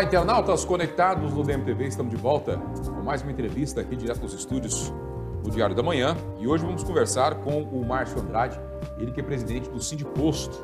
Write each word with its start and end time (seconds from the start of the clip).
Olá, 0.00 0.06
internautas 0.06 0.64
conectados 0.64 1.30
no 1.30 1.44
DMTV, 1.44 1.88
estamos 1.88 2.10
de 2.10 2.16
volta 2.16 2.56
com 2.86 3.02
mais 3.02 3.20
uma 3.20 3.32
entrevista 3.32 3.82
aqui 3.82 3.94
direto 3.94 4.20
dos 4.20 4.32
estúdios 4.32 4.90
do 5.44 5.50
Diário 5.50 5.76
da 5.76 5.82
Manhã. 5.82 6.16
E 6.38 6.48
hoje 6.48 6.64
vamos 6.64 6.82
conversar 6.82 7.34
com 7.34 7.64
o 7.64 7.84
Márcio 7.86 8.18
Andrade, 8.18 8.58
ele 8.96 9.12
que 9.12 9.20
é 9.20 9.22
presidente 9.22 9.68
do 9.68 9.78
Sindiposto. 9.78 10.56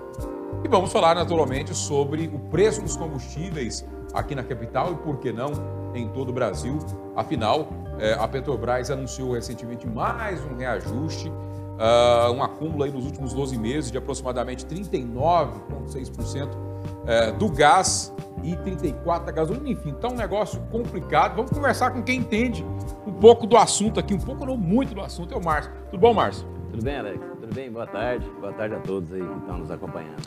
E 0.64 0.68
vamos 0.68 0.90
falar 0.90 1.14
naturalmente 1.14 1.74
sobre 1.74 2.28
o 2.28 2.38
preço 2.48 2.80
dos 2.80 2.96
combustíveis 2.96 3.84
aqui 4.14 4.34
na 4.34 4.42
capital 4.42 4.92
e, 4.92 4.96
por 4.96 5.18
que 5.18 5.30
não, 5.34 5.52
em 5.95 6.09
todo 6.09 6.30
o 6.30 6.32
Brasil. 6.32 6.78
Afinal, 7.14 7.68
eh, 7.98 8.16
a 8.18 8.26
Petrobras 8.26 8.90
anunciou 8.90 9.34
recentemente 9.34 9.87
mais 9.87 10.42
um 10.46 10.56
reajuste, 10.56 11.28
uh, 11.28 12.32
um 12.32 12.42
acúmulo 12.42 12.84
aí 12.84 12.90
nos 12.90 13.04
últimos 13.04 13.34
12 13.34 13.59
meses 13.59 13.90
de 13.90 13.98
aproximadamente 13.98 14.64
39,6% 14.64 16.48
eh, 17.06 17.32
do 17.32 17.50
gás 17.50 18.15
e 18.46 18.56
34 18.56 19.27
da 19.27 19.32
gasolina, 19.32 19.68
enfim, 19.68 19.92
tá 20.00 20.09
um 20.09 20.14
negócio 20.14 20.60
complicado. 20.70 21.34
Vamos 21.34 21.50
conversar 21.50 21.91
com 21.91 22.02
quem 22.02 22.20
entende 22.20 22.64
um 23.04 23.12
pouco 23.12 23.46
do 23.46 23.56
assunto 23.56 23.98
aqui, 23.98 24.14
um 24.14 24.20
pouco 24.20 24.46
não 24.46 24.56
muito 24.56 24.95
do 24.95 25.00
assunto, 25.00 25.34
é 25.34 25.37
o 25.37 25.45
Márcio. 25.45 25.73
Tudo 25.91 26.00
bom, 26.00 26.14
Márcio? 26.14 26.46
Tudo 26.70 26.84
bem, 26.84 26.96
Alex? 26.96 27.18
Tudo 27.40 27.54
bem? 27.54 27.70
Boa 27.70 27.87
tarde. 27.87 28.24
Boa 28.40 28.52
tarde 28.52 28.74
a 28.76 28.80
todos 28.80 29.12
aí 29.12 29.20
que 29.20 29.38
estão 29.38 29.59
nos 29.59 29.70
acompanhando. 29.70 30.23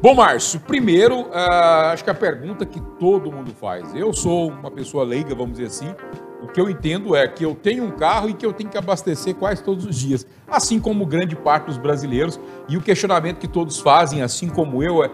Bom, 0.00 0.14
Márcio, 0.14 0.60
primeiro, 0.60 1.22
uh, 1.22 1.92
acho 1.92 2.04
que 2.04 2.10
a 2.10 2.14
pergunta 2.14 2.64
que 2.64 2.80
todo 3.00 3.32
mundo 3.32 3.52
faz. 3.52 3.92
Eu 3.94 4.12
sou 4.12 4.50
uma 4.50 4.70
pessoa 4.70 5.04
leiga, 5.04 5.34
vamos 5.34 5.58
dizer 5.58 5.66
assim. 5.66 5.94
O 6.42 6.46
que 6.46 6.60
eu 6.60 6.68
entendo 6.68 7.16
é 7.16 7.26
que 7.26 7.44
eu 7.44 7.54
tenho 7.54 7.84
um 7.84 7.90
carro 7.90 8.28
e 8.28 8.34
que 8.34 8.44
eu 8.44 8.52
tenho 8.52 8.68
que 8.68 8.76
abastecer 8.76 9.34
quase 9.34 9.64
todos 9.64 9.86
os 9.86 9.96
dias, 9.96 10.26
assim 10.46 10.78
como 10.78 11.06
grande 11.06 11.34
parte 11.34 11.66
dos 11.66 11.78
brasileiros. 11.78 12.38
E 12.68 12.76
o 12.76 12.82
questionamento 12.82 13.38
que 13.38 13.48
todos 13.48 13.80
fazem, 13.80 14.20
assim 14.20 14.48
como 14.48 14.82
eu, 14.82 15.02
é 15.02 15.10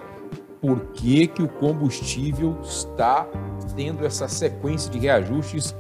por 0.61 0.80
que, 0.92 1.27
que 1.27 1.42
o 1.42 1.48
combustível 1.48 2.56
está 2.62 3.27
tendo 3.75 4.05
essa 4.05 4.28
sequência 4.28 4.91
de 4.91 4.98
reajustes 4.98 5.75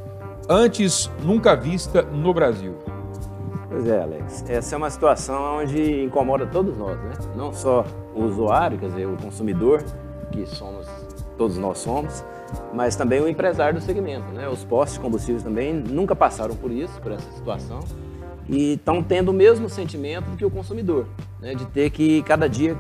antes 0.48 1.10
nunca 1.22 1.54
vista 1.54 2.02
no 2.02 2.32
Brasil? 2.32 2.74
Pois 3.68 3.86
é, 3.86 4.02
Alex. 4.02 4.44
Essa 4.48 4.74
é 4.74 4.78
uma 4.78 4.90
situação 4.90 5.58
onde 5.58 6.02
incomoda 6.02 6.46
todos 6.46 6.76
nós, 6.76 6.98
né? 6.98 7.12
Não 7.36 7.52
só 7.52 7.84
o 8.14 8.24
usuário, 8.24 8.78
quer 8.78 8.88
dizer, 8.88 9.06
o 9.06 9.16
consumidor, 9.16 9.84
que 10.32 10.46
somos, 10.46 10.86
todos 11.36 11.56
nós 11.56 11.78
somos, 11.78 12.24
mas 12.74 12.96
também 12.96 13.20
o 13.20 13.28
empresário 13.28 13.78
do 13.78 13.84
segmento, 13.84 14.32
né? 14.32 14.48
Os 14.48 14.64
postos 14.64 14.94
de 14.94 15.00
combustíveis 15.00 15.42
também 15.42 15.74
nunca 15.74 16.16
passaram 16.16 16.56
por 16.56 16.70
isso, 16.70 17.00
por 17.00 17.12
essa 17.12 17.30
situação, 17.32 17.80
e 18.48 18.72
estão 18.72 19.02
tendo 19.02 19.28
o 19.28 19.34
mesmo 19.34 19.68
sentimento 19.68 20.36
que 20.36 20.44
o 20.44 20.50
consumidor, 20.50 21.06
né? 21.40 21.54
De 21.54 21.64
ter 21.66 21.90
que 21.90 22.22
cada 22.22 22.48
dia 22.48 22.76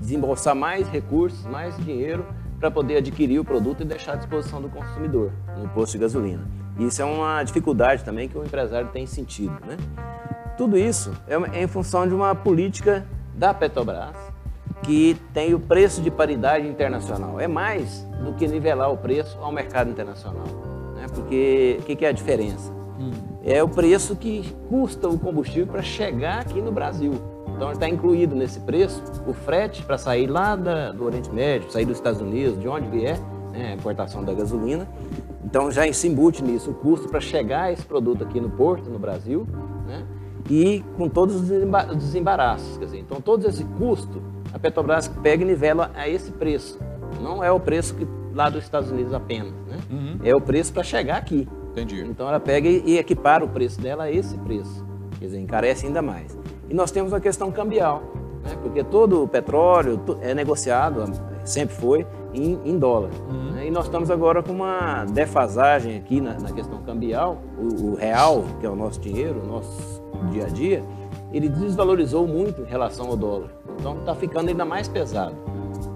desembolsar 0.00 0.54
mais 0.54 0.88
recursos, 0.88 1.44
mais 1.46 1.76
dinheiro 1.76 2.26
para 2.58 2.70
poder 2.70 2.96
adquirir 2.96 3.38
o 3.38 3.44
produto 3.44 3.82
e 3.82 3.84
deixar 3.84 4.14
à 4.14 4.16
disposição 4.16 4.60
do 4.60 4.68
consumidor 4.68 5.32
no 5.56 5.68
posto 5.68 5.92
de 5.92 5.98
gasolina. 5.98 6.46
Isso 6.78 7.00
é 7.02 7.04
uma 7.04 7.42
dificuldade 7.42 8.04
também 8.04 8.28
que 8.28 8.36
o 8.36 8.44
empresário 8.44 8.88
tem 8.88 9.06
sentido. 9.06 9.54
Né? 9.66 9.76
Tudo 10.56 10.76
isso 10.76 11.12
é 11.26 11.62
em 11.62 11.66
função 11.66 12.06
de 12.06 12.14
uma 12.14 12.34
política 12.34 13.06
da 13.34 13.54
Petrobras 13.54 14.30
que 14.82 15.16
tem 15.32 15.54
o 15.54 15.60
preço 15.60 16.00
de 16.00 16.10
paridade 16.10 16.66
internacional. 16.66 17.38
É 17.38 17.46
mais 17.46 18.06
do 18.24 18.32
que 18.32 18.46
nivelar 18.46 18.90
o 18.90 18.96
preço 18.96 19.38
ao 19.40 19.52
mercado 19.52 19.90
internacional. 19.90 20.46
Né? 20.94 21.06
Porque 21.14 21.76
o 21.80 21.82
que, 21.84 21.96
que 21.96 22.04
é 22.04 22.08
a 22.08 22.12
diferença? 22.12 22.72
Hum. 22.98 23.10
É 23.42 23.62
o 23.62 23.68
preço 23.68 24.16
que 24.16 24.54
custa 24.68 25.08
o 25.08 25.18
combustível 25.18 25.66
para 25.66 25.82
chegar 25.82 26.40
aqui 26.40 26.60
no 26.60 26.72
Brasil. 26.72 27.12
Então 27.60 27.72
está 27.72 27.86
incluído 27.86 28.34
nesse 28.34 28.58
preço 28.60 29.02
o 29.26 29.34
frete 29.34 29.82
para 29.82 29.98
sair 29.98 30.26
lá 30.26 30.56
da, 30.56 30.92
do 30.92 31.04
Oriente 31.04 31.30
Médio, 31.30 31.70
sair 31.70 31.84
dos 31.84 31.98
Estados 31.98 32.18
Unidos, 32.18 32.58
de 32.58 32.66
onde 32.66 32.88
vier, 32.88 33.20
né, 33.52 33.72
a 33.72 33.74
importação 33.74 34.24
da 34.24 34.32
gasolina. 34.32 34.88
Então 35.44 35.70
já 35.70 35.92
se 35.92 36.08
embute 36.08 36.42
nisso 36.42 36.70
o 36.70 36.74
custo 36.74 37.10
para 37.10 37.20
chegar 37.20 37.70
esse 37.70 37.84
produto 37.84 38.24
aqui 38.24 38.40
no 38.40 38.48
porto, 38.48 38.88
no 38.88 38.98
Brasil, 38.98 39.46
né, 39.86 40.06
e 40.48 40.82
com 40.96 41.06
todos 41.06 41.36
os 41.36 41.48
desembaraços. 41.98 42.78
Quer 42.78 42.86
dizer, 42.86 42.98
então 42.98 43.20
todo 43.20 43.46
esse 43.46 43.62
custo 43.62 44.22
a 44.54 44.58
Petrobras 44.58 45.06
pega 45.06 45.42
e 45.42 45.46
nivela 45.46 45.90
a 45.94 46.08
esse 46.08 46.32
preço. 46.32 46.80
Não 47.20 47.44
é 47.44 47.52
o 47.52 47.60
preço 47.60 47.94
que, 47.94 48.08
lá 48.34 48.48
dos 48.48 48.64
Estados 48.64 48.90
Unidos 48.90 49.12
apenas, 49.12 49.52
né? 49.66 49.76
Uhum. 49.90 50.18
é 50.24 50.34
o 50.34 50.40
preço 50.40 50.72
para 50.72 50.82
chegar 50.82 51.18
aqui. 51.18 51.46
Entendi. 51.72 52.00
Então 52.08 52.26
ela 52.26 52.40
pega 52.40 52.66
e 52.66 52.96
equipara 52.96 53.44
o 53.44 53.48
preço 53.48 53.78
dela 53.78 54.04
a 54.04 54.10
esse 54.10 54.38
preço. 54.38 54.82
Quer 55.18 55.26
dizer, 55.26 55.38
encarece 55.38 55.84
ainda 55.84 56.00
mais. 56.00 56.39
E 56.70 56.74
nós 56.74 56.92
temos 56.92 57.12
a 57.12 57.20
questão 57.20 57.50
cambial, 57.50 58.02
né? 58.44 58.56
porque 58.62 58.84
todo 58.84 59.24
o 59.24 59.28
petróleo 59.28 60.00
é 60.20 60.32
negociado, 60.32 61.04
sempre 61.44 61.74
foi, 61.74 62.06
em, 62.32 62.60
em 62.64 62.78
dólar. 62.78 63.10
Uhum. 63.28 63.50
Né? 63.50 63.66
E 63.66 63.70
nós 63.72 63.86
estamos 63.86 64.10
agora 64.10 64.40
com 64.40 64.52
uma 64.52 65.04
defasagem 65.04 65.96
aqui 65.96 66.20
na, 66.20 66.34
na 66.38 66.52
questão 66.52 66.80
cambial. 66.82 67.38
O, 67.58 67.90
o, 67.90 67.94
real, 67.96 68.44
que 68.60 68.66
é 68.66 68.70
o 68.70 68.76
nosso 68.76 69.00
dinheiro, 69.00 69.42
o 69.42 69.46
nosso 69.46 70.00
dia 70.30 70.46
a 70.46 70.48
dia, 70.48 70.84
ele 71.32 71.48
desvalorizou 71.48 72.26
muito 72.26 72.62
em 72.62 72.66
relação 72.66 73.06
ao 73.08 73.16
dólar. 73.16 73.50
Então 73.78 73.98
está 73.98 74.14
ficando 74.14 74.48
ainda 74.48 74.64
mais 74.64 74.86
pesado. 74.86 75.34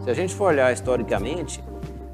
Se 0.03 0.11
a 0.11 0.15
gente 0.15 0.35
for 0.35 0.49
olhar 0.49 0.73
historicamente, 0.73 1.63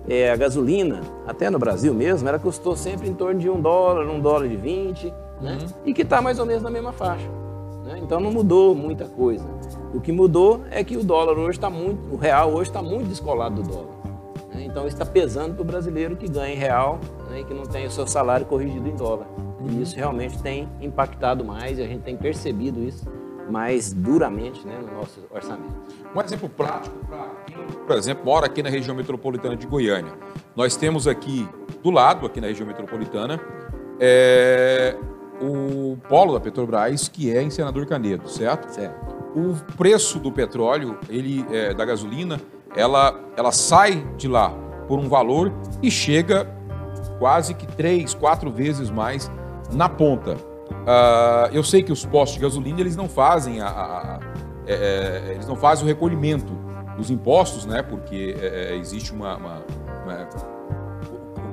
é, 0.09 0.31
a 0.31 0.37
gasolina, 0.37 1.01
até 1.27 1.49
no 1.49 1.59
Brasil 1.59 1.95
mesmo, 1.95 2.29
ela 2.29 2.39
custou 2.39 2.77
sempre 2.77 3.09
em 3.09 3.15
torno 3.15 3.41
de 3.41 3.49
um 3.49 3.61
dólar, 3.61 4.07
um 4.07 4.21
dólar 4.21 4.49
de 4.49 4.57
20, 4.57 5.15
né? 5.41 5.59
Uhum. 5.61 5.69
e 5.87 5.95
que 5.95 6.03
está 6.03 6.21
mais 6.21 6.39
ou 6.39 6.45
menos 6.45 6.63
na 6.63 6.71
mesma 6.71 6.93
faixa. 6.93 7.27
Né? 7.91 7.99
Então 8.03 8.21
não 8.21 8.31
mudou 8.31 8.75
muita 8.75 9.07
coisa. 9.07 9.45
O 9.93 10.01
que 10.01 10.13
mudou 10.13 10.63
é 10.71 10.85
que 10.85 10.97
o 10.97 11.05
dólar 11.05 11.37
hoje 11.37 11.59
está 11.59 11.69
muito, 11.69 12.15
o 12.15 12.17
real 12.17 12.53
hoje 12.53 12.71
está 12.71 12.81
muito 12.81 13.09
descolado 13.09 13.63
do 13.63 13.69
dólar. 13.69 13.97
Né? 14.55 14.65
Então 14.65 14.87
está 14.87 15.05
pesando 15.05 15.55
para 15.55 15.63
o 15.63 15.65
brasileiro 15.65 16.17
que 16.17 16.29
ganha 16.29 16.55
em 16.55 16.57
real 16.57 17.01
né? 17.29 17.41
e 17.41 17.45
que 17.45 17.53
não 17.53 17.65
tem 17.65 17.87
o 17.87 17.91
seu 17.91 18.07
salário 18.07 18.47
corrigido 18.47 18.89
em 18.89 18.95
dólar. 18.95 19.27
E 19.69 19.83
isso 19.83 19.97
realmente 19.97 20.41
tem 20.41 20.69
impactado 20.81 21.45
mais 21.45 21.79
e 21.79 21.83
a 21.83 21.87
gente 21.87 22.03
tem 22.03 22.17
percebido 22.17 22.81
isso 22.83 23.05
mais 23.51 23.93
duramente 23.93 24.65
né, 24.65 24.79
no 24.81 24.95
nosso 24.95 25.21
orçamento. 25.29 25.75
Um 26.15 26.21
exemplo 26.21 26.49
prático 26.49 26.97
para 27.05 27.27
quem, 27.45 27.57
por 27.85 27.97
exemplo, 27.97 28.25
mora 28.25 28.47
aqui 28.47 28.63
na 28.63 28.71
região 28.71 28.95
metropolitana 28.95 29.57
de 29.57 29.67
Goiânia. 29.67 30.13
Nós 30.55 30.77
temos 30.77 31.09
aqui 31.09 31.49
do 31.83 31.91
lado, 31.91 32.27
aqui 32.27 32.41
na 32.41 32.47
região 32.47 32.67
metropolitana, 32.67 33.41
é, 33.99 34.97
o 35.41 35.97
polo 36.09 36.35
da 36.35 36.41
Petrobras, 36.41 37.09
que 37.09 37.35
é 37.35 37.43
em 37.43 37.51
Senador 37.51 37.87
Canedo, 37.87 38.29
certo? 38.29 38.69
Certo. 38.73 39.21
O 39.35 39.55
preço 39.77 40.19
do 40.19 40.33
petróleo, 40.33 40.99
ele 41.09 41.47
é, 41.51 41.73
da 41.73 41.85
gasolina, 41.85 42.41
ela, 42.75 43.19
ela 43.37 43.53
sai 43.53 44.05
de 44.17 44.29
lá 44.29 44.51
por 44.87 44.99
um 44.99 45.09
valor 45.09 45.53
e 45.83 45.91
chega 45.91 46.47
quase 47.19 47.55
que 47.55 47.67
três, 47.67 48.13
quatro 48.13 48.51
vezes 48.51 48.91
mais 48.91 49.31
na 49.73 49.89
ponta. 49.89 50.37
Uh, 50.71 51.53
eu 51.53 51.63
sei 51.63 51.83
que 51.83 51.93
os 51.93 52.05
postos 52.05 52.35
de 52.35 52.41
gasolina 52.41 52.81
eles 52.81 52.97
não 52.97 53.09
fazem 53.09 53.61
a, 53.61 53.67
a, 53.67 54.17
a 54.17 54.21
é, 54.67 54.75
é, 55.29 55.33
eles 55.35 55.47
não 55.47 55.57
fazem 55.57 55.85
o 55.85 55.89
recolhimento 55.89 56.53
dos 56.97 57.11
impostos, 57.11 57.67
né? 57.67 57.83
Porque 57.83 58.37
é, 58.41 58.73
é 58.73 58.77
existe 58.77 59.13
uma, 59.13 59.37
uma, 59.37 59.65
uma, 60.05 60.29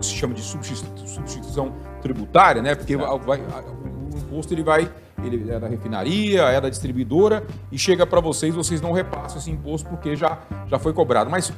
se 0.06 0.14
chama 0.14 0.34
de 0.34 0.42
substituição 0.42 1.74
tributária, 2.02 2.62
né? 2.62 2.76
Porque 2.76 2.96
vai, 2.96 3.40
o 3.40 4.18
imposto 4.18 4.54
ele 4.54 4.64
vai, 4.64 4.92
ele 5.24 5.50
é 5.52 5.60
da 5.60 5.68
refinaria, 5.68 6.44
é 6.44 6.62
da 6.62 6.70
distribuidora 6.70 7.46
e 7.72 7.78
chega 7.78 8.06
para 8.06 8.20
vocês, 8.20 8.54
vocês 8.54 8.82
não 8.82 8.92
repassam 8.92 9.38
esse 9.40 9.52
imposto 9.52 9.90
porque 9.90 10.16
já, 10.16 10.40
já 10.68 10.80
foi 10.80 10.94
cobrado. 10.94 11.30
Mas 11.30 11.52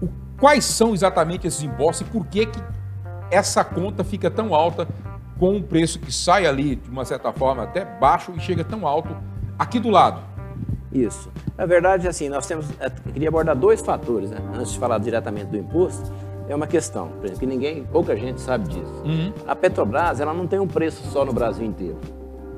o, 0.00 0.08
quais 0.38 0.64
são 0.64 0.94
exatamente 0.94 1.46
esses 1.46 1.62
impostos 1.62 2.06
e 2.06 2.10
por 2.10 2.26
que, 2.26 2.46
que 2.46 2.60
essa 3.30 3.64
conta 3.64 4.04
fica 4.04 4.30
tão 4.30 4.54
alta 4.54 4.86
com 5.38 5.56
um 5.56 5.62
preço 5.62 5.98
que 5.98 6.12
sai 6.12 6.46
ali, 6.46 6.76
de 6.76 6.88
uma 6.88 7.04
certa 7.04 7.32
forma, 7.32 7.64
até 7.64 7.84
baixo 7.84 8.32
e 8.36 8.40
chega 8.40 8.64
tão 8.64 8.86
alto 8.86 9.16
aqui 9.58 9.78
do 9.78 9.90
lado? 9.90 10.22
Isso. 10.92 11.30
Na 11.58 11.66
verdade, 11.66 12.06
assim, 12.06 12.28
nós 12.28 12.46
temos. 12.46 12.66
Eu 12.80 13.12
queria 13.12 13.28
abordar 13.28 13.56
dois 13.56 13.80
fatores, 13.80 14.30
né? 14.30 14.38
antes 14.54 14.72
de 14.72 14.78
falar 14.78 14.98
diretamente 14.98 15.46
do 15.46 15.56
imposto 15.56 16.10
é 16.48 16.54
uma 16.54 16.66
questão, 16.66 17.08
por 17.08 17.24
exemplo, 17.24 17.40
que 17.40 17.46
ninguém, 17.46 17.84
pouca 17.84 18.16
gente 18.16 18.40
sabe 18.40 18.68
disso. 18.68 19.02
Uhum. 19.04 19.32
A 19.46 19.56
Petrobras, 19.56 20.20
ela 20.20 20.34
não 20.34 20.46
tem 20.46 20.58
um 20.58 20.66
preço 20.66 21.02
só 21.10 21.24
no 21.24 21.32
Brasil 21.32 21.64
inteiro. 21.64 21.98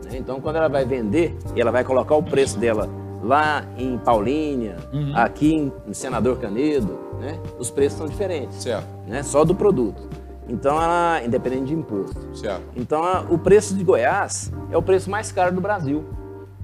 Né? 0.04 0.18
Então, 0.18 0.40
quando 0.40 0.56
ela 0.56 0.68
vai 0.68 0.84
vender, 0.84 1.36
ela 1.56 1.70
vai 1.70 1.84
colocar 1.84 2.14
o 2.16 2.22
preço 2.22 2.58
dela 2.58 2.88
lá 3.22 3.64
em 3.76 3.98
Paulínia, 3.98 4.76
uhum. 4.92 5.12
aqui 5.14 5.72
em 5.86 5.92
Senador 5.92 6.38
Canedo, 6.38 6.98
né? 7.18 7.38
Os 7.58 7.70
preços 7.70 7.98
são 7.98 8.06
diferentes. 8.06 8.62
Certo. 8.62 8.86
Né? 9.06 9.22
Só 9.22 9.44
do 9.44 9.54
produto. 9.54 10.08
Então, 10.48 10.80
ela, 10.80 11.22
independente 11.24 11.66
de 11.66 11.74
imposto. 11.74 12.36
Certo. 12.36 12.62
Então, 12.76 13.02
a, 13.02 13.24
o 13.28 13.38
preço 13.38 13.74
de 13.74 13.82
Goiás 13.82 14.52
é 14.70 14.76
o 14.76 14.82
preço 14.82 15.10
mais 15.10 15.32
caro 15.32 15.52
do 15.54 15.60
Brasil. 15.60 16.04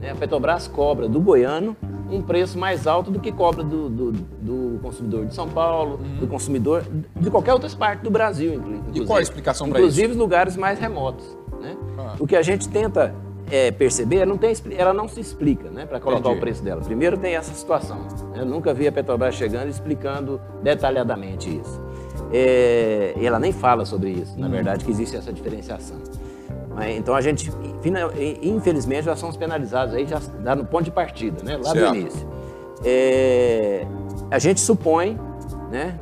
Né? 0.02 0.10
A 0.10 0.14
Petrobras 0.16 0.66
cobra 0.66 1.08
do 1.08 1.20
goiano 1.20 1.76
um 2.10 2.20
preço 2.20 2.58
mais 2.58 2.86
alto 2.86 3.10
do 3.10 3.18
que 3.18 3.32
cobra 3.32 3.64
do, 3.64 3.88
do, 3.88 4.12
do 4.12 4.78
consumidor 4.82 5.24
de 5.24 5.34
São 5.34 5.48
Paulo, 5.48 5.98
uhum. 5.98 6.18
do 6.18 6.26
consumidor 6.26 6.84
de 7.16 7.30
qualquer 7.30 7.54
outra 7.54 7.70
parte 7.70 8.02
do 8.02 8.10
Brasil, 8.10 8.54
inclusive. 8.54 9.00
E 9.00 9.06
qual 9.06 9.18
a 9.18 9.22
explicação 9.22 9.68
para 9.70 9.78
isso? 9.78 9.88
Inclusive 9.88 10.14
lugares 10.18 10.56
mais 10.56 10.78
remotos. 10.78 11.24
Né? 11.60 11.74
Ah. 11.96 12.16
O 12.18 12.26
que 12.26 12.36
a 12.36 12.42
gente 12.42 12.68
tenta 12.68 13.14
é, 13.50 13.70
perceber, 13.70 14.16
ela 14.16 14.26
não, 14.26 14.36
tem, 14.36 14.54
ela 14.76 14.92
não 14.92 15.08
se 15.08 15.20
explica 15.20 15.70
né, 15.70 15.86
para 15.86 15.98
colocar 16.00 16.20
Entendi. 16.20 16.36
o 16.36 16.40
preço 16.40 16.62
dela. 16.62 16.82
Primeiro 16.82 17.16
tem 17.16 17.34
essa 17.34 17.54
situação. 17.54 17.98
Né? 18.00 18.40
Eu 18.40 18.46
nunca 18.46 18.74
vi 18.74 18.86
a 18.86 18.92
Petrobras 18.92 19.34
chegando 19.34 19.68
explicando 19.68 20.40
detalhadamente 20.62 21.48
isso. 21.48 21.80
é, 22.30 23.14
ela 23.22 23.38
nem 23.38 23.52
fala 23.52 23.84
sobre 23.84 24.10
isso, 24.10 24.38
na 24.38 24.48
verdade, 24.48 24.84
que 24.84 24.90
existe 24.90 25.16
essa 25.16 25.32
diferenciação. 25.32 25.96
Mas, 26.74 26.96
então 26.96 27.14
a 27.14 27.20
gente, 27.20 27.50
infelizmente, 28.42 29.04
já 29.04 29.16
somos 29.16 29.36
penalizados 29.36 29.94
aí, 29.94 30.06
já 30.06 30.20
dá 30.40 30.56
no 30.56 30.64
ponto 30.64 30.84
de 30.84 30.90
partida, 30.90 31.42
né? 31.42 31.56
Lá 31.56 31.70
certo. 31.70 31.90
do 31.90 31.96
início. 31.96 32.28
É, 32.84 33.86
a 34.30 34.38
gente 34.38 34.60
supõe, 34.60 35.18
né, 35.70 35.98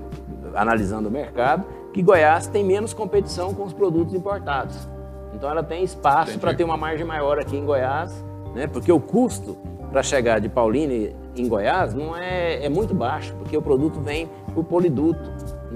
analisando 0.54 1.08
o 1.08 1.12
mercado, 1.12 1.64
que 1.92 2.02
Goiás 2.02 2.46
tem 2.46 2.64
menos 2.64 2.94
competição 2.94 3.52
com 3.52 3.64
os 3.64 3.72
produtos 3.72 4.14
importados. 4.14 4.88
Então 5.34 5.50
ela 5.50 5.62
tem 5.62 5.82
espaço 5.82 6.38
para 6.38 6.54
ter 6.54 6.64
uma 6.64 6.76
margem 6.76 7.04
maior 7.04 7.38
aqui 7.38 7.56
em 7.56 7.64
Goiás, 7.64 8.24
né? 8.54 8.66
Porque 8.66 8.90
o 8.90 9.00
custo 9.00 9.56
para 9.90 10.02
chegar 10.02 10.40
de 10.40 10.48
Paulínia 10.48 11.14
em 11.36 11.48
Goiás 11.48 11.94
não 11.94 12.16
é, 12.16 12.64
é 12.64 12.68
muito 12.68 12.94
baixo, 12.94 13.34
porque 13.36 13.56
o 13.56 13.62
produto 13.62 14.00
vem 14.00 14.28
por 14.54 14.64
poliduto. 14.64 15.30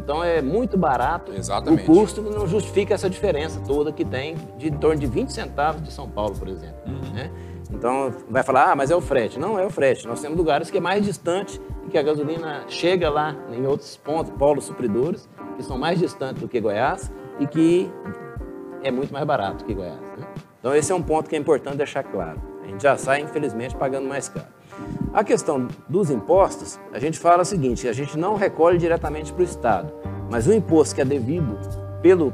Então 0.04 0.22
é 0.22 0.42
muito 0.42 0.76
barato. 0.76 1.32
Exatamente. 1.32 1.82
O 1.82 1.86
custo 1.86 2.20
não 2.20 2.46
justifica 2.46 2.92
essa 2.92 3.08
diferença 3.08 3.58
toda 3.66 3.90
que 3.90 4.04
tem 4.04 4.36
de 4.58 4.68
em 4.68 4.76
torno 4.76 5.00
de 5.00 5.06
20 5.06 5.32
centavos 5.32 5.82
de 5.82 5.90
São 5.90 6.08
Paulo, 6.08 6.38
por 6.38 6.46
exemplo. 6.46 6.76
Uhum. 6.86 7.12
Né? 7.14 7.30
Então 7.70 8.12
vai 8.28 8.42
falar, 8.42 8.72
ah, 8.72 8.76
mas 8.76 8.90
é 8.90 8.96
o 8.96 9.00
frete. 9.00 9.38
Não 9.38 9.58
é 9.58 9.64
o 9.64 9.70
frete. 9.70 10.06
Nós 10.06 10.20
temos 10.20 10.36
lugares 10.36 10.70
que 10.70 10.76
é 10.76 10.80
mais 10.80 11.02
distante 11.02 11.58
e 11.86 11.90
que 11.90 11.96
a 11.96 12.02
gasolina 12.02 12.64
chega 12.68 13.08
lá 13.08 13.34
em 13.50 13.66
outros 13.66 13.96
pontos, 13.96 14.30
polos 14.32 14.64
supridores, 14.64 15.26
que 15.56 15.62
são 15.62 15.78
mais 15.78 15.98
distantes 15.98 16.42
do 16.42 16.48
que 16.48 16.60
Goiás 16.60 17.10
e 17.40 17.46
que 17.46 17.90
é 18.82 18.90
muito 18.90 19.10
mais 19.10 19.24
barato 19.24 19.64
que 19.64 19.72
Goiás. 19.72 20.00
Né? 20.18 20.26
Então 20.60 20.74
esse 20.76 20.92
é 20.92 20.94
um 20.94 21.02
ponto 21.02 21.30
que 21.30 21.34
é 21.34 21.38
importante 21.38 21.78
deixar 21.78 22.02
claro. 22.02 22.40
A 22.62 22.66
gente 22.66 22.82
já 22.82 22.96
sai, 22.98 23.22
infelizmente, 23.22 23.74
pagando 23.74 24.06
mais 24.06 24.28
caro. 24.28 24.48
A 25.14 25.22
questão 25.22 25.68
dos 25.88 26.10
impostos, 26.10 26.76
a 26.92 26.98
gente 26.98 27.20
fala 27.20 27.42
o 27.42 27.44
seguinte, 27.44 27.86
a 27.86 27.92
gente 27.92 28.18
não 28.18 28.34
recolhe 28.34 28.76
diretamente 28.76 29.32
para 29.32 29.42
o 29.42 29.44
Estado, 29.44 29.92
mas 30.28 30.48
o 30.48 30.52
imposto 30.52 30.92
que 30.92 31.00
é 31.00 31.04
devido 31.04 31.56
pelo 32.02 32.32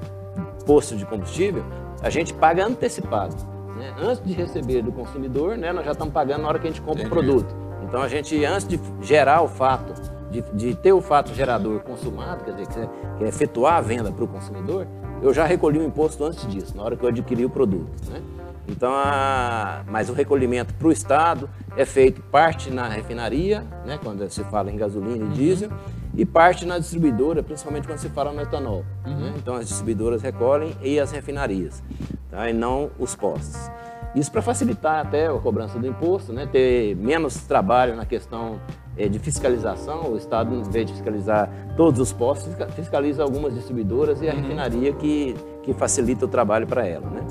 posto 0.64 0.96
de 0.96 1.04
combustível, 1.04 1.62
a 2.02 2.08
gente 2.08 2.32
paga 2.32 2.64
antecipado. 2.64 3.36
Né? 3.76 3.94
Antes 3.98 4.24
de 4.24 4.32
receber 4.32 4.80
do 4.80 4.90
consumidor, 4.92 5.58
né, 5.58 5.74
nós 5.74 5.84
já 5.84 5.92
estamos 5.92 6.14
pagando 6.14 6.40
na 6.40 6.48
hora 6.48 6.58
que 6.58 6.68
a 6.68 6.70
gente 6.70 6.80
compra 6.80 7.02
Entendi. 7.02 7.06
o 7.06 7.22
produto. 7.22 7.54
Então 7.86 8.00
a 8.00 8.08
gente, 8.08 8.42
antes 8.46 8.66
de 8.66 8.80
gerar 9.02 9.42
o 9.42 9.48
fato, 9.48 9.92
de, 10.30 10.40
de 10.54 10.74
ter 10.74 10.94
o 10.94 11.02
fato 11.02 11.34
gerador 11.34 11.80
consumado, 11.80 12.44
quer 12.44 12.52
dizer, 12.52 12.66
que 12.66 12.80
é, 12.80 12.88
que 13.18 13.24
é 13.24 13.28
efetuar 13.28 13.74
a 13.74 13.80
venda 13.82 14.10
para 14.10 14.24
o 14.24 14.28
consumidor, 14.28 14.86
eu 15.20 15.34
já 15.34 15.44
recolhi 15.44 15.78
o 15.78 15.84
imposto 15.84 16.24
antes 16.24 16.46
disso, 16.46 16.74
na 16.74 16.82
hora 16.82 16.96
que 16.96 17.04
eu 17.04 17.10
adquiri 17.10 17.44
o 17.44 17.50
produto. 17.50 17.90
Né? 18.10 18.22
Então, 18.70 18.92
a, 18.94 19.82
mas 19.88 20.08
o 20.08 20.12
recolhimento 20.12 20.72
para 20.74 20.88
o 20.88 20.92
Estado 20.92 21.50
é 21.76 21.84
feito 21.84 22.22
parte 22.22 22.70
na 22.70 22.88
refinaria, 22.88 23.64
né, 23.84 23.98
quando 24.02 24.28
se 24.30 24.44
fala 24.44 24.70
em 24.70 24.76
gasolina 24.76 25.16
e 25.16 25.22
uhum. 25.22 25.30
diesel, 25.30 25.70
e 26.14 26.24
parte 26.24 26.64
na 26.64 26.78
distribuidora, 26.78 27.42
principalmente 27.42 27.86
quando 27.86 27.98
se 27.98 28.08
fala 28.08 28.32
no 28.32 28.40
etanol. 28.40 28.84
Uhum. 29.04 29.16
Né? 29.16 29.34
Então, 29.36 29.56
as 29.56 29.66
distribuidoras 29.66 30.22
recolhem 30.22 30.76
e 30.82 31.00
as 31.00 31.10
refinarias, 31.10 31.82
tá? 32.30 32.48
e 32.48 32.52
não 32.52 32.90
os 32.98 33.14
postos. 33.14 33.70
Isso 34.14 34.30
para 34.30 34.42
facilitar 34.42 35.06
até 35.06 35.28
a 35.28 35.32
cobrança 35.34 35.78
do 35.78 35.86
imposto, 35.86 36.32
né? 36.32 36.46
ter 36.46 36.96
menos 36.96 37.36
trabalho 37.42 37.94
na 37.94 38.04
questão 38.04 38.60
é, 38.96 39.08
de 39.08 39.18
fiscalização. 39.18 40.12
O 40.12 40.16
Estado, 40.16 40.54
em 40.54 40.62
vez 40.62 40.86
de 40.86 40.92
fiscalizar 40.92 41.48
todos 41.76 42.00
os 42.00 42.12
postos, 42.12 42.52
fiscaliza 42.74 43.22
algumas 43.22 43.54
distribuidoras 43.54 44.20
e 44.20 44.28
a 44.28 44.34
uhum. 44.34 44.40
refinaria 44.40 44.92
que, 44.94 45.34
que 45.62 45.72
facilita 45.74 46.24
o 46.24 46.28
trabalho 46.28 46.66
para 46.66 46.86
ela. 46.86 47.08
Né? 47.08 47.24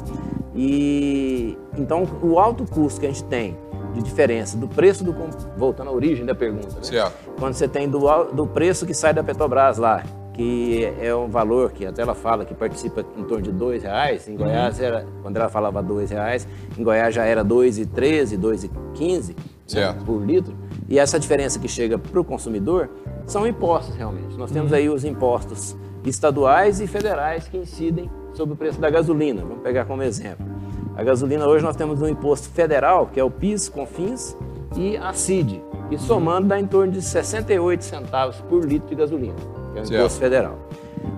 E 0.61 1.57
então 1.77 2.05
o 2.21 2.37
alto 2.37 2.65
custo 2.65 2.99
que 2.99 3.05
a 3.05 3.09
gente 3.09 3.23
tem 3.23 3.57
de 3.93 4.03
diferença 4.03 4.57
do 4.57 4.67
preço 4.67 5.05
do 5.05 5.15
voltando 5.57 5.87
à 5.87 5.93
origem 5.93 6.25
da 6.25 6.35
pergunta, 6.35 6.75
né? 6.75 6.81
quando 7.39 7.53
você 7.53 7.65
tem 7.65 7.89
do, 7.89 8.25
do 8.25 8.45
preço 8.45 8.85
que 8.85 8.93
sai 8.93 9.13
da 9.13 9.23
Petrobras 9.23 9.77
lá, 9.77 10.03
que 10.33 10.83
é 10.99 11.15
um 11.15 11.29
valor 11.29 11.71
que 11.71 11.85
até 11.85 12.01
ela 12.01 12.13
fala 12.13 12.43
que 12.43 12.53
participa 12.53 13.05
em 13.17 13.23
torno 13.23 13.41
de 13.41 13.53
dois 13.53 13.83
reais, 13.83 14.27
em 14.27 14.35
Goiás 14.35 14.79
uhum. 14.79 14.85
era 14.85 15.07
quando 15.21 15.37
ela 15.37 15.47
falava 15.47 15.81
dois 15.81 16.11
reais, 16.11 16.45
em 16.77 16.83
Goiás 16.83 17.15
já 17.15 17.23
era 17.23 17.41
dois 17.41 17.79
e 17.79 17.85
treze, 17.85 18.35
dois 18.35 18.65
e 18.65 18.71
quinze 18.93 19.37
né, 19.73 19.95
por 20.05 20.21
litro. 20.25 20.53
E 20.89 20.99
essa 20.99 21.17
diferença 21.17 21.57
que 21.57 21.69
chega 21.69 21.97
para 21.97 22.19
o 22.19 22.23
consumidor 22.23 22.89
são 23.25 23.47
impostos 23.47 23.95
realmente. 23.95 24.35
Nós 24.37 24.51
temos 24.51 24.71
uhum. 24.71 24.77
aí 24.77 24.89
os 24.89 25.05
impostos 25.05 25.73
estaduais 26.03 26.81
e 26.81 26.87
federais 26.87 27.47
que 27.47 27.57
incidem 27.57 28.11
sobre 28.33 28.55
o 28.55 28.57
preço 28.57 28.79
da 28.79 28.89
gasolina. 28.89 29.41
Vamos 29.41 29.63
pegar 29.63 29.85
como 29.85 30.03
exemplo. 30.03 30.48
A 30.99 31.03
gasolina 31.03 31.47
hoje 31.47 31.63
nós 31.63 31.77
temos 31.77 32.01
um 32.01 32.09
imposto 32.09 32.49
federal, 32.49 33.07
que 33.07 33.21
é 33.21 33.23
o 33.23 33.31
PIS, 33.31 33.69
CONFINS 33.69 34.35
e 34.75 34.97
a 34.97 35.13
CID, 35.13 35.63
que 35.87 35.97
somando 35.97 36.49
dá 36.49 36.59
em 36.59 36.67
torno 36.67 36.91
de 36.91 37.01
68 37.01 37.85
centavos 37.85 38.41
por 38.49 38.65
litro 38.65 38.89
de 38.89 38.95
gasolina, 38.95 39.35
que 39.71 39.79
é 39.79 39.81
o 39.81 39.85
certo. 39.85 39.93
imposto 39.93 40.19
federal. 40.19 40.59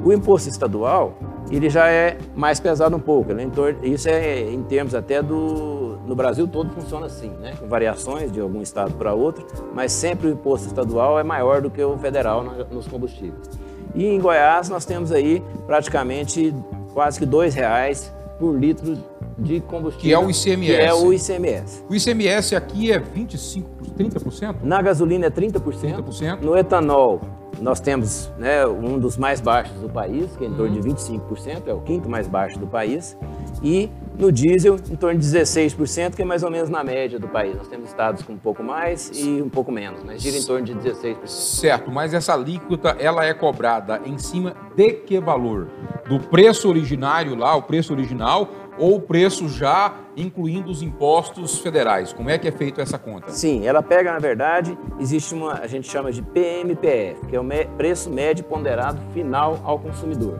O 0.05 0.13
imposto 0.13 0.49
estadual, 0.49 1.15
ele 1.49 1.67
já 1.67 1.87
é 1.87 2.15
mais 2.35 2.59
pesado 2.59 2.95
um 2.95 2.99
pouco, 2.99 3.33
né? 3.33 3.49
isso 3.81 4.07
é 4.07 4.51
em 4.51 4.61
termos 4.61 4.93
até 4.93 5.19
do... 5.19 5.97
No 6.05 6.13
Brasil 6.13 6.47
todo 6.47 6.69
funciona 6.69 7.07
assim, 7.07 7.31
né? 7.41 7.55
com 7.59 7.67
variações 7.67 8.31
de 8.31 8.39
algum 8.39 8.61
estado 8.61 8.93
para 8.93 9.15
outro, 9.15 9.47
mas 9.73 9.91
sempre 9.91 10.27
o 10.27 10.31
imposto 10.31 10.67
estadual 10.67 11.19
é 11.19 11.23
maior 11.23 11.59
do 11.59 11.71
que 11.71 11.83
o 11.83 11.97
federal 11.97 12.43
nos 12.69 12.87
combustíveis. 12.87 13.49
E 13.95 14.05
em 14.05 14.21
Goiás 14.21 14.69
nós 14.69 14.85
temos 14.85 15.11
aí 15.11 15.43
praticamente 15.65 16.53
quase 16.93 17.17
que 17.17 17.25
dois 17.25 17.55
reais 17.55 18.13
por 18.37 18.55
litro 18.55 19.10
de 19.41 19.59
combustível. 19.61 20.01
Que 20.01 20.13
é 20.13 20.19
o 20.19 20.29
ICMS. 20.29 20.65
Que 20.65 20.81
é 20.81 20.93
o 20.93 21.13
ICMS. 21.13 21.83
O 21.89 21.95
ICMS 21.95 22.55
aqui 22.55 22.91
é 22.91 22.99
25%, 22.99 23.65
30%? 23.97 24.55
Na 24.63 24.81
gasolina 24.81 25.27
é 25.27 25.29
30%. 25.29 25.61
30%. 25.61 26.41
No 26.41 26.57
etanol, 26.57 27.21
nós 27.61 27.79
temos 27.79 28.31
né, 28.37 28.65
um 28.65 28.97
dos 28.97 29.17
mais 29.17 29.39
baixos 29.39 29.79
do 29.79 29.89
país, 29.89 30.35
que 30.35 30.43
é 30.43 30.47
em 30.47 30.53
torno 30.53 30.79
de 30.79 30.87
25%, 30.87 31.19
uhum. 31.19 31.61
é 31.65 31.73
o 31.73 31.81
quinto 31.81 32.09
mais 32.09 32.27
baixo 32.27 32.57
do 32.57 32.67
país. 32.67 33.17
E 33.63 33.89
no 34.17 34.31
diesel, 34.31 34.77
em 34.89 34.95
torno 34.95 35.19
de 35.19 35.25
16%, 35.25 36.15
que 36.15 36.21
é 36.21 36.25
mais 36.25 36.43
ou 36.43 36.51
menos 36.51 36.69
na 36.69 36.83
média 36.83 37.19
do 37.19 37.27
país. 37.27 37.55
Nós 37.55 37.67
temos 37.67 37.89
estados 37.89 38.23
com 38.23 38.33
um 38.33 38.37
pouco 38.37 38.63
mais 38.63 39.11
e 39.13 39.41
um 39.41 39.49
pouco 39.49 39.71
menos, 39.71 40.03
mas 40.03 40.21
gira 40.21 40.37
em 40.37 40.43
torno 40.43 40.65
de 40.65 40.73
16%. 40.73 41.27
Certo, 41.27 41.91
mas 41.91 42.13
essa 42.13 42.33
alíquota 42.33 42.95
ela 42.99 43.25
é 43.25 43.33
cobrada 43.33 44.01
em 44.05 44.17
cima 44.17 44.55
de 44.75 44.93
que 44.93 45.19
valor? 45.19 45.67
Do 46.07 46.19
preço 46.19 46.67
originário 46.67 47.35
lá, 47.35 47.55
o 47.55 47.61
preço 47.61 47.93
original, 47.93 48.49
ou 48.77 48.95
o 48.95 49.01
preço 49.01 49.47
já 49.49 49.93
incluindo 50.15 50.69
os 50.69 50.81
impostos 50.81 51.59
federais? 51.59 52.13
Como 52.13 52.29
é 52.29 52.37
que 52.37 52.47
é 52.47 52.51
feita 52.51 52.81
essa 52.81 52.97
conta? 52.97 53.31
Sim, 53.31 53.65
ela 53.65 53.81
pega, 53.81 54.11
na 54.11 54.19
verdade, 54.19 54.77
existe 54.99 55.33
uma, 55.33 55.53
a 55.53 55.67
gente 55.67 55.89
chama 55.89 56.11
de 56.11 56.21
PMPF, 56.21 57.25
que 57.27 57.35
é 57.35 57.39
o 57.39 57.45
preço 57.77 58.09
médio 58.09 58.43
ponderado 58.43 58.99
final 59.13 59.59
ao 59.63 59.79
consumidor. 59.79 60.39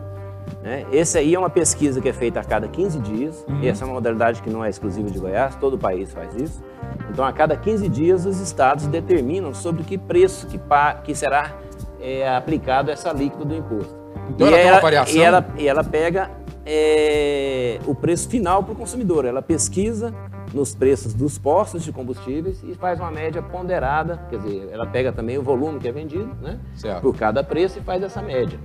Né? 0.62 0.86
Esse 0.92 1.18
aí 1.18 1.34
é 1.34 1.38
uma 1.38 1.50
pesquisa 1.50 2.00
que 2.00 2.08
é 2.08 2.12
feita 2.12 2.40
a 2.40 2.44
cada 2.44 2.68
15 2.68 2.98
dias, 3.00 3.44
uhum. 3.48 3.60
e 3.60 3.68
essa 3.68 3.84
é 3.84 3.86
uma 3.86 3.94
modalidade 3.94 4.42
que 4.42 4.50
não 4.50 4.64
é 4.64 4.68
exclusiva 4.68 5.10
de 5.10 5.18
Goiás, 5.18 5.56
todo 5.56 5.74
o 5.74 5.78
país 5.78 6.12
faz 6.12 6.34
isso. 6.36 6.62
Então, 7.10 7.24
a 7.24 7.32
cada 7.32 7.56
15 7.56 7.88
dias, 7.88 8.26
os 8.26 8.40
estados 8.40 8.86
determinam 8.86 9.52
sobre 9.54 9.82
que 9.82 9.98
preço 9.98 10.46
que, 10.46 10.60
que 11.04 11.14
será 11.14 11.52
é, 12.00 12.28
aplicado 12.34 12.90
essa 12.90 13.10
alíquota 13.10 13.44
do 13.44 13.54
imposto. 13.54 13.94
Então, 14.30 14.48
e 14.48 14.54
ela, 14.54 14.60
ela, 14.60 14.80
variação? 14.80 15.16
E 15.16 15.22
ela, 15.22 15.46
e 15.58 15.68
ela 15.68 15.84
pega 15.84 16.30
é, 16.64 17.78
o 17.86 17.94
preço 17.94 18.28
final 18.28 18.62
para 18.62 18.72
o 18.72 18.76
consumidor. 18.76 19.24
Ela 19.24 19.42
pesquisa 19.42 20.14
nos 20.52 20.74
preços 20.74 21.14
dos 21.14 21.38
postos 21.38 21.82
de 21.82 21.92
combustíveis 21.92 22.62
e 22.62 22.74
faz 22.74 23.00
uma 23.00 23.10
média 23.10 23.42
ponderada, 23.42 24.20
quer 24.28 24.38
dizer, 24.38 24.68
ela 24.70 24.86
pega 24.86 25.12
também 25.12 25.38
o 25.38 25.42
volume 25.42 25.78
que 25.78 25.88
é 25.88 25.92
vendido, 25.92 26.34
né, 26.40 26.58
por 27.00 27.16
cada 27.16 27.42
preço 27.42 27.78
e 27.78 27.82
faz 27.82 28.02
essa 28.02 28.20
média. 28.20 28.58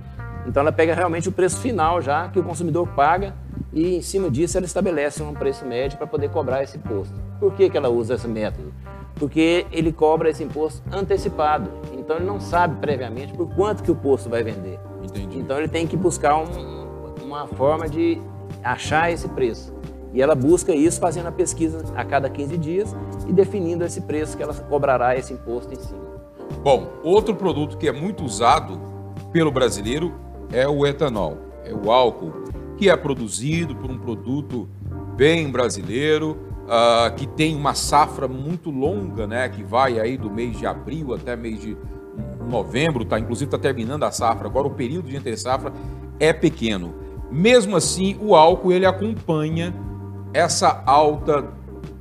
Então 0.46 0.60
ela 0.62 0.72
pega 0.72 0.94
realmente 0.94 1.28
o 1.28 1.32
preço 1.32 1.58
final 1.58 2.00
já 2.00 2.28
que 2.28 2.38
o 2.38 2.42
consumidor 2.42 2.86
paga 2.88 3.34
e 3.72 3.96
em 3.96 4.02
cima 4.02 4.30
disso 4.30 4.56
ela 4.56 4.66
estabelece 4.66 5.22
um 5.22 5.34
preço 5.34 5.64
médio 5.64 5.98
para 5.98 6.06
poder 6.06 6.30
cobrar 6.30 6.62
esse 6.62 6.76
imposto. 6.78 7.14
Por 7.38 7.54
que, 7.54 7.68
que 7.68 7.76
ela 7.76 7.88
usa 7.88 8.14
esse 8.14 8.28
método? 8.28 8.72
Porque 9.16 9.66
ele 9.72 9.92
cobra 9.92 10.30
esse 10.30 10.44
imposto 10.44 10.82
antecipado, 10.92 11.70
então 11.92 12.16
ele 12.16 12.26
não 12.26 12.40
sabe 12.40 12.76
previamente 12.80 13.32
por 13.32 13.48
quanto 13.54 13.82
que 13.82 13.90
o 13.90 13.96
posto 13.96 14.28
vai 14.28 14.42
vender. 14.42 14.78
Entendi. 15.02 15.38
Então 15.38 15.58
ele 15.58 15.68
tem 15.68 15.86
que 15.86 15.96
buscar 15.96 16.36
um, 16.36 16.77
uma 17.28 17.46
forma 17.46 17.88
de 17.88 18.20
achar 18.64 19.12
esse 19.12 19.28
preço. 19.28 19.72
E 20.12 20.22
ela 20.22 20.34
busca 20.34 20.74
isso 20.74 20.98
fazendo 20.98 21.26
a 21.26 21.32
pesquisa 21.32 21.84
a 21.94 22.04
cada 22.04 22.30
15 22.30 22.56
dias 22.56 22.96
e 23.28 23.32
definindo 23.32 23.84
esse 23.84 24.00
preço 24.00 24.36
que 24.36 24.42
ela 24.42 24.54
cobrará 24.54 25.16
esse 25.16 25.32
imposto 25.32 25.72
em 25.72 25.76
cima. 25.76 26.08
Bom, 26.62 26.88
outro 27.02 27.34
produto 27.34 27.76
que 27.76 27.86
é 27.86 27.92
muito 27.92 28.24
usado 28.24 28.80
pelo 29.32 29.52
brasileiro 29.52 30.14
é 30.50 30.66
o 30.66 30.86
etanol, 30.86 31.36
é 31.64 31.74
o 31.74 31.90
álcool, 31.90 32.32
que 32.78 32.88
é 32.88 32.96
produzido 32.96 33.76
por 33.76 33.90
um 33.90 33.98
produto 33.98 34.66
bem 35.14 35.50
brasileiro, 35.50 36.38
uh, 36.64 37.14
que 37.14 37.26
tem 37.26 37.54
uma 37.54 37.74
safra 37.74 38.26
muito 38.26 38.70
longa, 38.70 39.26
né, 39.26 39.48
que 39.48 39.62
vai 39.62 40.00
aí 40.00 40.16
do 40.16 40.30
mês 40.30 40.56
de 40.56 40.66
abril 40.66 41.12
até 41.12 41.36
mês 41.36 41.60
de 41.60 41.76
novembro, 42.48 43.04
tá? 43.04 43.18
Inclusive 43.18 43.46
está 43.46 43.58
terminando 43.58 44.04
a 44.04 44.10
safra. 44.10 44.48
Agora 44.48 44.66
o 44.66 44.70
período 44.70 45.08
de 45.08 45.16
entre 45.16 45.36
safra 45.36 45.72
é 46.18 46.32
pequeno. 46.32 46.94
Mesmo 47.30 47.76
assim, 47.76 48.16
o 48.20 48.34
álcool 48.34 48.72
ele 48.72 48.86
acompanha 48.86 49.74
essa 50.32 50.82
alta 50.86 51.44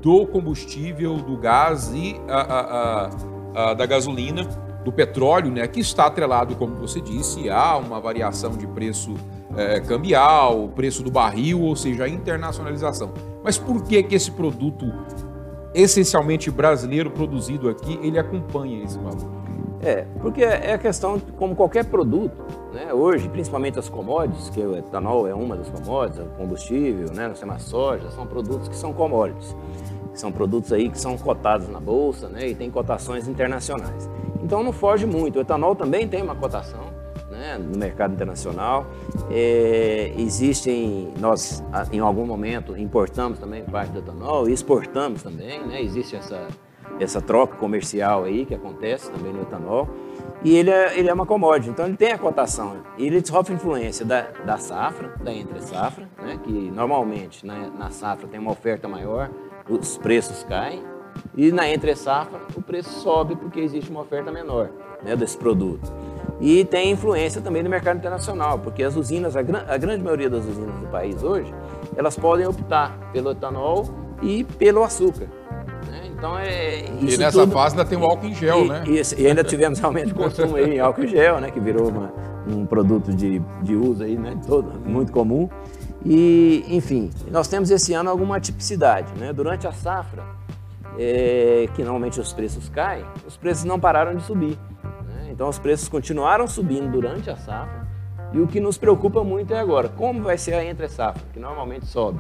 do 0.01 0.25
combustível, 0.27 1.15
do 1.17 1.38
gás 1.38 1.91
e 1.93 2.15
a, 2.27 2.41
a, 2.41 3.10
a, 3.55 3.74
da 3.74 3.86
gasolina 3.86 4.43
do 4.86 4.91
petróleo, 4.91 5.51
né, 5.51 5.67
que 5.67 5.81
está 5.81 6.05
atrelado, 6.05 6.55
como 6.55 6.75
você 6.75 7.01
disse, 7.01 7.50
a 7.50 7.75
uma 7.75 8.00
variação 8.00 8.51
de 8.51 8.65
preço 8.67 9.15
é, 9.55 9.81
cambial, 9.81 10.69
preço 10.69 11.03
do 11.03 11.12
barril, 11.12 11.62
ou 11.62 11.75
seja, 11.75 12.05
a 12.05 12.10
internacionalização. 12.10 13.12
Mas 13.43 13.57
por 13.57 13.84
que, 13.84 14.01
que 14.03 14.15
esse 14.15 14.31
produto 14.31 14.86
essencialmente 15.74 16.50
brasileiro 16.50 17.12
produzido 17.12 17.69
aqui, 17.69 18.00
ele 18.01 18.17
acompanha 18.17 18.84
esse 18.84 18.98
valor? 18.98 19.37
É, 19.81 20.05
porque 20.22 20.43
é 20.43 20.74
a 20.74 20.77
questão, 20.77 21.19
como 21.38 21.55
qualquer 21.55 21.86
produto, 21.86 22.36
né, 22.74 22.91
hoje, 22.93 23.29
principalmente 23.29 23.77
as 23.77 23.88
commodities, 23.88 24.50
que 24.50 24.60
o 24.60 24.75
etanol 24.75 25.27
é 25.27 25.34
uma 25.34 25.55
das 25.55 25.69
commodities, 25.69 26.25
o 26.25 26.29
combustível, 26.38 27.13
né, 27.13 27.27
nós 27.27 27.39
temos 27.39 27.55
a 27.55 27.60
soja, 27.60 28.10
são 28.12 28.25
produtos 28.25 28.67
que 28.67 28.75
são 28.75 28.91
commodities. 28.91 29.55
São 30.13 30.31
produtos 30.31 30.74
aí 30.74 30.89
que 30.89 31.00
são 31.00 31.15
cotados 31.15 31.69
na 31.69 31.79
bolsa 31.79 32.27
né, 32.27 32.48
e 32.48 32.55
tem 32.55 32.72
cotações 32.72 33.27
internacionais. 33.27 34.10
Então 34.41 34.63
não 34.63 34.72
foge 34.72 35.05
muito. 35.05 35.38
O 35.38 35.41
etanol 35.41 35.75
também 35.75 36.07
tem 36.07 36.24
uma 36.24 36.36
cotação 36.36 36.88
né, 37.29 37.57
no 37.57 37.77
mercado 37.77 38.13
internacional. 38.13 38.86
É, 39.29 40.12
existem, 40.17 41.13
nós 41.19 41.63
em 41.91 42.00
algum 42.00 42.25
momento 42.25 42.75
importamos 42.75 43.38
também 43.38 43.63
parte 43.63 43.91
do 43.91 44.00
etanol 44.00 44.50
e 44.50 44.53
exportamos 44.53 45.22
também, 45.22 45.65
né, 45.67 45.81
existe 45.81 46.15
essa, 46.15 46.48
essa 46.99 47.21
troca 47.21 47.55
comercial 47.55 48.23
aí 48.23 48.45
que 48.45 48.55
acontece 48.55 49.11
também 49.11 49.33
no 49.33 49.41
etanol. 49.41 49.87
E 50.43 50.55
ele 50.55 50.69
é, 50.69 50.97
ele 50.97 51.09
é 51.09 51.13
uma 51.13 51.25
commodity, 51.25 51.69
então 51.69 51.85
ele 51.85 51.97
tem 51.97 52.11
a 52.11 52.17
cotação. 52.17 52.77
E 52.97 53.05
ele 53.05 53.25
sofre 53.25 53.55
influência 53.55 54.05
da, 54.05 54.21
da 54.45 54.57
safra, 54.57 55.13
da 55.21 55.33
entre-safra, 55.33 56.07
né, 56.21 56.39
que 56.43 56.51
normalmente 56.51 57.45
na, 57.45 57.69
na 57.69 57.89
safra 57.89 58.27
tem 58.27 58.39
uma 58.39 58.51
oferta 58.51 58.87
maior, 58.87 59.29
os 59.67 59.97
preços 59.97 60.43
caem. 60.43 60.83
E 61.35 61.51
na 61.51 61.67
entre-safra 61.67 62.39
o 62.55 62.61
preço 62.61 62.89
sobe 62.99 63.35
porque 63.35 63.59
existe 63.59 63.89
uma 63.89 64.01
oferta 64.01 64.31
menor 64.31 64.69
né, 65.03 65.15
desse 65.15 65.37
produto. 65.37 65.91
E 66.39 66.63
tem 66.65 66.91
influência 66.91 67.41
também 67.41 67.63
no 67.63 67.69
mercado 67.69 67.97
internacional, 67.97 68.59
porque 68.59 68.83
as 68.83 68.95
usinas, 68.95 69.35
a, 69.35 69.41
gran 69.41 69.63
a 69.67 69.77
grande 69.77 70.03
maioria 70.03 70.29
das 70.29 70.45
usinas 70.45 70.75
do 70.75 70.87
país 70.87 71.23
hoje, 71.23 71.51
elas 71.95 72.15
podem 72.15 72.45
optar 72.45 72.95
pelo 73.11 73.31
etanol 73.31 73.85
e 74.21 74.43
pelo 74.43 74.83
açúcar. 74.83 75.27
Né? 76.17 76.19
Então 76.19 76.38
é 76.38 76.86
E 77.00 77.17
nessa 77.17 77.39
tudo... 77.39 77.51
fase 77.51 77.75
ainda 77.75 77.88
tem 77.88 77.97
o 77.97 78.03
álcool 78.03 78.27
em 78.27 78.33
gel, 78.33 78.65
e, 78.65 78.67
né? 78.67 78.83
E, 78.88 79.21
e 79.21 79.27
ainda 79.27 79.43
tivemos 79.43 79.79
realmente 79.79 80.13
consumo 80.13 80.55
aí 80.55 80.75
em 80.75 80.79
álcool 80.79 81.03
em 81.03 81.07
gel, 81.07 81.39
né? 81.39 81.51
Que 81.51 81.59
virou 81.59 81.89
uma, 81.89 82.12
um 82.47 82.65
produto 82.65 83.13
de, 83.13 83.39
de 83.62 83.75
uso 83.75 84.03
aí, 84.03 84.17
né? 84.17 84.39
Todo, 84.45 84.79
muito 84.79 85.12
comum. 85.12 85.50
E, 86.05 86.65
enfim, 86.69 87.09
nós 87.31 87.47
temos 87.47 87.69
esse 87.71 87.93
ano 87.93 88.09
alguma 88.09 88.39
tipicidade, 88.39 89.12
né? 89.17 89.31
Durante 89.33 89.67
a 89.67 89.71
safra, 89.71 90.24
é, 90.97 91.67
que 91.75 91.83
normalmente 91.83 92.19
os 92.19 92.33
preços 92.33 92.69
caem, 92.69 93.05
os 93.27 93.38
preços 93.38 93.63
não 93.63 93.79
pararam 93.79 94.15
de 94.15 94.24
subir. 94.24 94.57
Então 95.29 95.50
os 95.50 95.59
preços 95.59 95.88
continuaram 95.88 96.47
subindo 96.47 96.89
durante 96.89 97.29
a 97.29 97.36
safra 97.36 97.88
e 98.33 98.39
o 98.39 98.47
que 98.47 98.59
nos 98.59 98.75
preocupa 98.75 99.24
muito 99.24 99.53
é 99.53 99.59
agora, 99.59 99.88
como 99.88 100.24
vai 100.24 100.36
ser 100.36 100.55
a 100.55 100.65
entre 100.65 100.89
safra, 100.89 101.21
que 101.31 101.39
normalmente 101.39 101.86
sobe. 101.86 102.19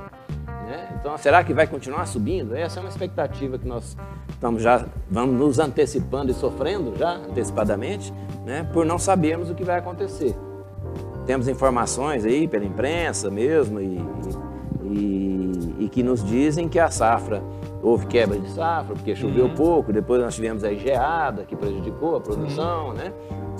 Né? 0.67 0.97
Então 0.99 1.17
será 1.17 1.45
que 1.45 1.53
vai 1.53 1.65
continuar 1.65 2.05
subindo? 2.05 2.53
Essa 2.53 2.79
é 2.79 2.83
uma 2.83 2.89
expectativa 2.89 3.57
que 3.57 3.65
nós 3.65 3.95
estamos 4.29 4.61
já 4.61 4.85
vamos 5.09 5.39
nos 5.39 5.59
antecipando 5.59 6.29
e 6.29 6.33
sofrendo 6.33 6.93
já 6.97 7.13
antecipadamente, 7.15 8.13
né? 8.45 8.69
por 8.73 8.85
não 8.85 8.99
sabermos 8.99 9.49
o 9.49 9.55
que 9.55 9.63
vai 9.63 9.79
acontecer. 9.79 10.35
Temos 11.25 11.47
informações 11.47 12.25
aí 12.25 12.49
pela 12.49 12.65
imprensa 12.65 13.31
mesmo 13.31 13.79
e, 13.79 13.97
e, 14.83 15.75
e 15.85 15.89
que 15.89 16.03
nos 16.03 16.21
dizem 16.21 16.67
que 16.67 16.79
a 16.79 16.89
safra 16.89 17.41
houve 17.81 18.05
quebra 18.07 18.37
de 18.37 18.49
safra, 18.49 18.93
porque 18.93 19.15
choveu 19.15 19.45
uhum. 19.45 19.55
pouco, 19.55 19.93
depois 19.93 20.21
nós 20.21 20.35
tivemos 20.35 20.65
a 20.65 20.73
geada, 20.73 21.43
que 21.43 21.55
prejudicou 21.55 22.17
a 22.17 22.21
produção, 22.21 22.87
uhum. 22.87 22.93
né? 22.93 23.13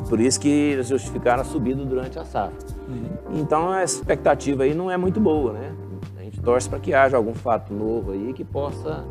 Por 0.09 0.19
isso 0.19 0.39
que 0.39 0.49
eles 0.49 0.87
justificaram 0.87 1.41
a 1.41 1.45
subida 1.45 1.83
durante 1.85 2.19
a 2.19 2.25
safra. 2.25 2.57
Uhum. 2.87 3.39
Então 3.39 3.69
a 3.69 3.83
expectativa 3.83 4.63
aí 4.63 4.73
não 4.73 4.89
é 4.89 4.97
muito 4.97 5.19
boa, 5.19 5.53
né? 5.53 5.73
A 6.47 6.49
torce 6.49 6.69
para 6.69 6.79
que 6.79 6.93
haja 6.93 7.17
algum 7.17 7.33
fato 7.33 7.73
novo 7.73 8.13
aí 8.13 8.31
que 8.31 8.45
possa 8.45 9.03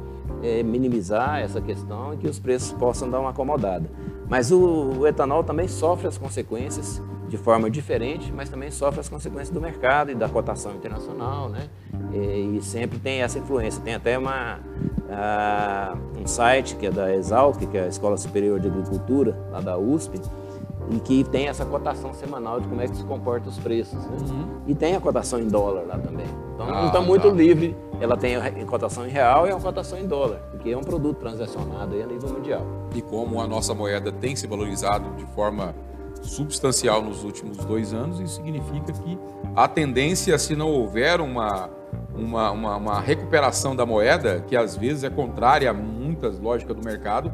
é, 0.42 0.62
minimizar 0.62 1.38
essa 1.40 1.60
questão 1.60 2.14
e 2.14 2.16
que 2.16 2.26
os 2.26 2.38
preços 2.38 2.72
possam 2.72 3.10
dar 3.10 3.20
uma 3.20 3.28
acomodada. 3.28 3.90
Mas 4.26 4.50
o, 4.50 4.58
o 5.00 5.06
etanol 5.06 5.44
também 5.44 5.68
sofre 5.68 6.08
as 6.08 6.16
consequências 6.16 7.02
de 7.28 7.36
forma 7.36 7.70
diferente, 7.70 8.32
mas 8.32 8.48
também 8.48 8.70
sofre 8.70 9.00
as 9.00 9.10
consequências 9.10 9.50
do 9.50 9.60
mercado 9.60 10.10
e 10.10 10.14
da 10.14 10.30
cotação 10.30 10.72
internacional, 10.76 11.50
né? 11.50 11.68
E, 12.10 12.56
e 12.56 12.62
sempre 12.62 12.98
tem 12.98 13.20
essa 13.20 13.38
influência. 13.38 13.82
Tem 13.82 13.94
até 13.94 14.16
uma, 14.16 14.56
uh, 14.56 16.18
um 16.18 16.26
site 16.26 16.74
que 16.76 16.86
é 16.86 16.90
da 16.90 17.14
Exalc, 17.14 17.58
que 17.58 17.76
é 17.76 17.82
a 17.82 17.88
Escola 17.88 18.16
Superior 18.16 18.58
de 18.58 18.68
Agricultura, 18.68 19.36
lá 19.52 19.60
da 19.60 19.76
USP, 19.76 20.18
e 20.90 21.00
que 21.00 21.24
tem 21.24 21.48
essa 21.48 21.64
cotação 21.64 22.14
semanal 22.14 22.60
de 22.60 22.68
como 22.68 22.80
é 22.80 22.88
que 22.88 22.96
se 22.96 23.04
comporta 23.04 23.48
os 23.48 23.58
preços. 23.58 23.98
Né? 24.04 24.16
Uhum. 24.30 24.46
E 24.66 24.74
tem 24.74 24.94
a 24.94 25.00
cotação 25.00 25.40
em 25.40 25.48
dólar 25.48 25.84
lá 25.86 25.98
também. 25.98 26.26
Então 26.54 26.68
ah, 26.68 26.80
não 26.80 26.86
está 26.86 27.00
muito 27.00 27.28
tá. 27.28 27.34
livre. 27.34 27.76
Ela 28.00 28.16
tem 28.16 28.36
a 28.36 28.50
cotação 28.66 29.06
em 29.06 29.10
real 29.10 29.46
e 29.46 29.50
a 29.50 29.56
cotação 29.56 29.98
em 29.98 30.06
dólar, 30.06 30.38
porque 30.50 30.70
é 30.70 30.76
um 30.76 30.82
produto 30.82 31.18
transacionado 31.18 31.94
a 31.94 32.06
nível 32.06 32.28
mundial. 32.28 32.62
E 32.94 33.00
como 33.00 33.40
a 33.40 33.46
nossa 33.46 33.74
moeda 33.74 34.12
tem 34.12 34.36
se 34.36 34.46
valorizado 34.46 35.10
de 35.16 35.24
forma 35.26 35.74
substancial 36.22 37.02
nos 37.02 37.24
últimos 37.24 37.58
dois 37.58 37.94
anos, 37.94 38.20
isso 38.20 38.36
significa 38.36 38.92
que 38.92 39.18
a 39.54 39.66
tendência, 39.68 40.38
se 40.38 40.54
não 40.54 40.70
houver 40.70 41.20
uma, 41.20 41.70
uma, 42.14 42.50
uma, 42.50 42.76
uma 42.76 43.00
recuperação 43.00 43.74
da 43.74 43.86
moeda, 43.86 44.44
que 44.46 44.56
às 44.56 44.76
vezes 44.76 45.04
é 45.04 45.10
contrária 45.10 45.70
a 45.70 45.74
muitas 45.74 46.38
lógicas 46.38 46.76
do 46.76 46.84
mercado, 46.84 47.32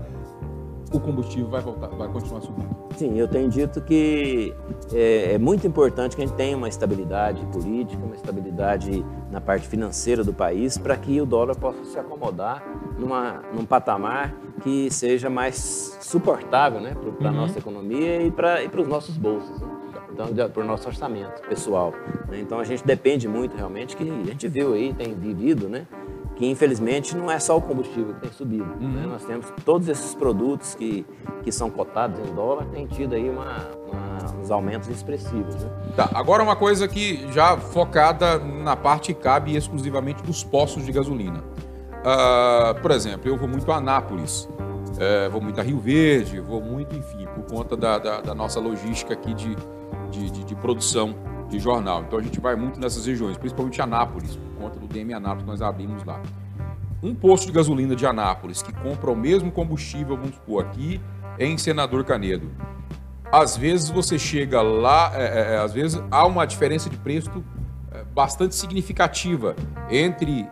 o 0.93 1.01
combustível 1.01 1.49
vai, 1.49 1.61
voltar, 1.61 1.89
vai 1.89 2.09
continuar 2.09 2.41
subindo. 2.41 2.69
Sim, 2.97 3.19
eu 3.19 3.27
tenho 3.27 3.49
dito 3.49 3.81
que 3.81 4.55
é, 4.93 5.35
é, 5.35 5.39
muito 5.39 5.67
importante 5.67 6.15
que 6.15 6.23
a 6.23 6.27
gente 6.27 6.37
tenha 6.37 6.57
uma 6.57 6.69
estabilidade 6.69 7.45
política, 7.47 8.05
uma 8.05 8.15
estabilidade 8.15 9.05
na 9.31 9.41
parte 9.41 9.67
financeira 9.67 10.23
do 10.23 10.33
país, 10.33 10.77
para 10.77 10.97
que 10.97 11.21
o 11.21 11.27
dólar 11.27 11.57
possa 11.57 11.85
se 11.85 11.99
acomodar 11.99 12.63
numa, 12.99 13.43
num 13.53 13.65
patamar 13.65 14.35
que 14.63 14.91
seja 14.91 15.31
mais 15.31 15.99
suportável 16.01 16.81
né, 16.81 16.95
para 17.19 17.29
a 17.29 17.33
uhum. 17.33 17.39
nossa 17.39 17.59
economia 17.59 18.23
e 18.23 18.31
para 18.31 18.61
os 18.81 18.89
nossos 18.89 19.17
bolsos. 19.17 19.61
Né? 19.61 19.69
Então, 20.13 20.51
para 20.51 20.63
o 20.63 20.67
nosso 20.67 20.87
orçamento 20.87 21.41
pessoal. 21.49 21.95
Né? 22.29 22.41
Então, 22.41 22.61
a 22.61 22.65
gente 22.65 22.85
depende 22.85 23.27
muito 23.27 23.57
realmente, 23.57 23.97
que 23.97 24.03
a 24.03 24.25
gente 24.25 24.47
viu 24.47 24.75
aí, 24.75 24.93
tem 24.93 25.15
vivido, 25.15 25.69
né? 25.69 25.87
Que 26.37 26.47
infelizmente 26.47 27.17
não 27.17 27.31
é 27.31 27.39
só 27.39 27.57
o 27.57 27.61
combustível 27.61 28.15
que 28.15 28.21
tem 28.21 28.33
subido. 28.33 28.65
Né? 28.65 28.77
Uhum. 28.81 28.91
Né? 28.93 29.07
Nós 29.07 29.25
temos 29.25 29.47
todos 29.65 29.89
esses 29.89 30.15
produtos 30.15 30.75
que, 30.75 31.05
que 31.43 31.53
são 31.53 31.71
cotados 31.71 32.19
em 32.19 32.35
dólar, 32.35 32.67
tem 32.67 32.87
tido 32.87 33.15
aí 33.15 33.29
uma, 33.29 33.69
uma, 33.91 34.41
uns 34.41 34.51
aumentos 34.51 34.89
expressivos. 34.89 35.55
Né? 35.55 35.71
Tá, 35.97 36.11
agora 36.15 36.43
uma 36.43 36.57
coisa 36.57 36.89
que 36.89 37.31
já 37.33 37.57
focada 37.57 38.39
na 38.39 38.77
parte 38.77 39.15
que 39.15 39.21
cabe 39.21 39.57
exclusivamente 39.57 40.23
dos 40.23 40.43
postos 40.43 40.85
de 40.85 40.93
gasolina. 40.93 41.43
Uh, 42.03 42.81
por 42.81 42.91
exemplo, 42.91 43.29
eu 43.29 43.37
vou 43.37 43.47
muito 43.47 43.71
a 43.71 43.77
Anápolis, 43.77 44.49
uh, 44.49 45.31
vou 45.31 45.41
muito 45.41 45.61
a 45.61 45.63
Rio 45.63 45.79
Verde, 45.79 46.41
vou 46.41 46.61
muito, 46.61 46.97
enfim, 46.97 47.27
por 47.33 47.45
conta 47.45 47.77
da, 47.77 47.99
da, 47.99 48.21
da 48.21 48.35
nossa 48.35 48.59
logística 48.59 49.13
aqui 49.13 49.33
de, 49.33 49.57
de, 50.11 50.31
de, 50.31 50.45
de, 50.45 50.55
produção 50.57 51.15
de 51.49 51.61
jornal. 51.61 52.03
Então 52.03 52.19
a 52.19 52.23
gente 52.23 52.41
vai 52.41 52.57
muito 52.57 52.81
nessas 52.81 53.07
regiões, 53.07 53.39
principalmente 53.39 53.81
Anápolis, 53.81 54.37
conta 54.63 54.79
do 54.79 54.87
DM 54.87 55.13
Anápolis 55.13 55.43
que 55.43 55.51
nós 55.51 55.63
abrimos 55.63 56.05
lá. 56.05 56.23
Um 57.03 57.15
posto 57.15 57.47
de 57.47 57.53
gasolina 57.53 57.97
de 57.97 58.07
Anápolis 58.07 58.63
que 58.63 58.73
compra 58.73 59.11
o 59.11 59.17
mesmo 59.17 59.51
combustível, 59.51 60.17
vamos 60.17 60.37
supor, 60.37 60.65
aqui 60.65 61.01
em 61.39 61.59
Senador 61.59 62.05
Canedo. 62.05 62.49
Às 63.33 63.57
vezes 63.57 63.91
você 63.91 64.19
chega 64.19 64.63
lá, 64.63 65.11
é, 65.15 65.23
é, 65.25 65.55
é 65.55 65.59
às 65.59 65.73
vezes 65.73 66.01
há 66.11 66.25
uma 66.27 66.47
diferença 66.47 66.89
de 66.89 66.97
preço 66.97 67.43
é, 67.91 68.05
bastante 68.05 68.55
significativa 68.55 69.57
entre 69.91 70.49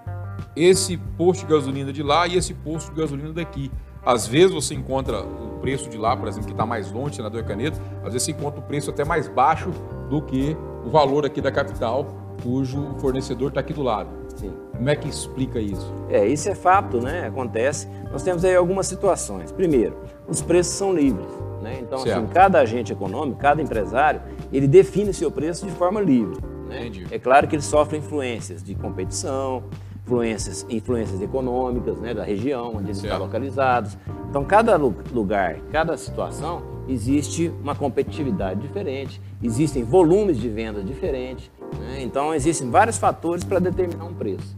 esse 0.57 0.97
posto 0.97 1.47
de 1.47 1.53
gasolina 1.53 1.93
de 1.93 2.03
lá 2.03 2.27
e 2.27 2.37
esse 2.37 2.53
posto 2.53 2.93
de 2.93 3.01
gasolina 3.01 3.33
daqui. 3.33 3.71
Às 4.05 4.27
vezes 4.27 4.53
você 4.53 4.75
encontra 4.75 5.23
o 5.23 5.59
preço 5.61 5.89
de 5.89 5.99
lá, 5.99 6.17
por 6.17 6.27
exemplo, 6.27 6.47
que 6.47 6.53
está 6.53 6.67
mais 6.67 6.91
longe, 6.91 7.17
senador 7.17 7.45
Canedo, 7.45 7.79
às 7.99 8.15
vezes 8.15 8.25
você 8.25 8.31
encontra 8.33 8.59
o 8.59 8.63
preço 8.63 8.91
até 8.91 9.05
mais 9.05 9.29
baixo 9.29 9.71
do 10.09 10.23
que 10.23 10.57
o 10.85 10.91
valor 10.91 11.27
aqui 11.27 11.41
da 11.41 11.53
capital, 11.53 12.30
cujo 12.43 12.95
fornecedor 12.99 13.49
está 13.49 13.61
aqui 13.61 13.73
do 13.73 13.83
lado. 13.83 14.09
Sim. 14.37 14.53
Como 14.73 14.89
é 14.89 14.97
que 14.97 15.09
explica 15.09 15.61
isso? 15.61 15.93
É, 16.09 16.27
isso 16.27 16.49
é 16.49 16.55
fato, 16.55 17.01
né? 17.01 17.27
Acontece. 17.27 17.87
Nós 18.11 18.23
temos 18.23 18.45
aí 18.45 18.57
algumas 18.57 18.87
situações. 18.87 19.53
Primeiro, 19.53 19.97
os 20.29 20.41
preços 20.41 20.73
são 20.75 20.93
livres. 20.95 21.29
Né? 21.61 21.79
Então, 21.83 21.99
assim, 21.99 22.27
cada 22.33 22.61
agente 22.61 22.93
econômico, 22.93 23.39
cada 23.39 23.61
empresário, 23.61 24.23
ele 24.53 24.67
define 24.67 25.13
seu 25.13 25.31
preço 25.31 25.67
de 25.67 25.73
forma 25.73 26.01
livre. 26.01 26.39
Né? 26.69 26.91
É 27.11 27.19
claro 27.19 27.47
que 27.47 27.55
ele 27.55 27.63
sofre 27.63 27.99
influências 27.99 28.63
de 28.63 28.75
competição, 28.75 29.65
influências, 30.05 30.67
influências 30.69 31.21
econômicas 31.21 31.99
né, 31.99 32.15
da 32.15 32.25
região 32.25 32.73
onde 32.77 32.87
eles 32.87 33.03
estão 33.03 33.19
localizados. 33.19 33.97
Então, 34.29 34.45
cada 34.45 34.77
lugar, 34.77 35.57
cada 35.71 35.97
situação, 35.97 36.63
existe 36.89 37.53
uma 37.63 37.75
competitividade 37.75 38.61
diferente, 38.61 39.21
existem 39.43 39.85
volumes 39.85 40.39
de 40.39 40.49
venda 40.49 40.83
diferentes. 40.83 41.51
Né? 41.79 42.03
Então, 42.03 42.35
existem 42.35 42.71
vários 42.71 42.99
fatores 42.99 43.45
para 43.45 43.59
determinar 43.59 44.05
um 44.05 44.15
preço. 44.15 44.57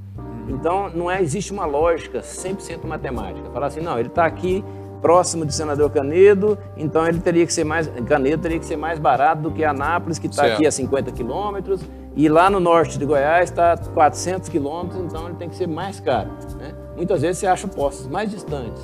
Então, 0.49 0.91
não 0.91 1.11
é, 1.11 1.23
existe 1.23 1.53
uma 1.53 1.65
lógica 1.65 2.21
100% 2.21 2.85
matemática. 2.85 3.51
Falar 3.51 3.67
assim, 3.67 3.81
não, 3.81 3.99
ele 3.99 4.09
está 4.09 4.25
aqui 4.27 4.65
próximo 5.03 5.45
de 5.45 5.53
Senador 5.53 5.91
Canedo, 5.91 6.57
então 6.77 7.07
ele 7.07 7.19
teria 7.19 7.45
que 7.45 7.53
ser 7.53 7.65
mais 7.65 7.89
Canedo 8.07 8.41
teria 8.41 8.59
que 8.59 8.65
ser 8.65 8.77
mais 8.77 9.01
barato 9.01 9.43
do 9.43 9.51
que 9.51 9.65
Anápolis, 9.65 10.17
que 10.17 10.29
está 10.29 10.47
aqui 10.47 10.65
a 10.65 10.71
50 10.71 11.11
quilômetros, 11.11 11.83
e 12.15 12.29
lá 12.29 12.49
no 12.49 12.61
norte 12.61 12.99
de 12.99 13.05
Goiás 13.05 13.51
está 13.51 13.77
400 13.77 14.49
quilômetros, 14.49 15.03
então 15.03 15.27
ele 15.27 15.35
tem 15.35 15.49
que 15.49 15.57
ser 15.57 15.67
mais 15.67 15.99
caro. 15.99 16.31
Né? 16.57 16.73
Muitas 16.97 17.21
vezes 17.21 17.39
você 17.39 17.47
acha 17.49 17.67
postos 17.67 18.07
mais 18.07 18.31
distantes, 18.31 18.81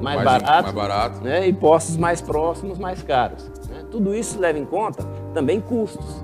mais, 0.00 0.16
mais 0.16 0.24
baratos, 0.24 0.72
mais 0.72 0.74
barato. 0.74 1.20
né? 1.22 1.46
e 1.46 1.52
postos 1.52 1.98
mais 1.98 2.22
próximos, 2.22 2.78
mais 2.78 3.02
caros. 3.02 3.46
Né? 3.68 3.84
Tudo 3.90 4.14
isso 4.14 4.40
leva 4.40 4.58
em 4.58 4.64
conta 4.64 5.04
também 5.34 5.60
custos. 5.60 6.22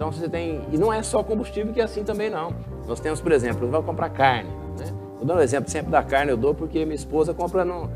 Né? 0.00 0.06
Então 0.06 0.10
você 0.10 0.28
tem 0.28 0.62
e 0.72 0.78
não 0.78 0.90
é 0.90 1.02
só 1.02 1.22
combustível 1.22 1.72
que 1.72 1.80
é 1.80 1.84
assim 1.84 2.02
também 2.02 2.30
não. 2.30 2.54
Nós 2.88 2.98
temos, 2.98 3.20
por 3.20 3.30
exemplo, 3.32 3.68
vai 3.68 3.82
comprar 3.82 4.08
carne. 4.08 4.48
Né? 4.78 4.86
Vou 5.18 5.26
dar 5.26 5.36
um 5.36 5.40
exemplo 5.40 5.70
sempre 5.70 5.90
da 5.90 6.02
carne 6.02 6.30
eu 6.30 6.36
dou 6.36 6.54
porque 6.54 6.84
minha 6.84 6.94
esposa 6.94 7.34
compra 7.34 7.64
no, 7.64 7.90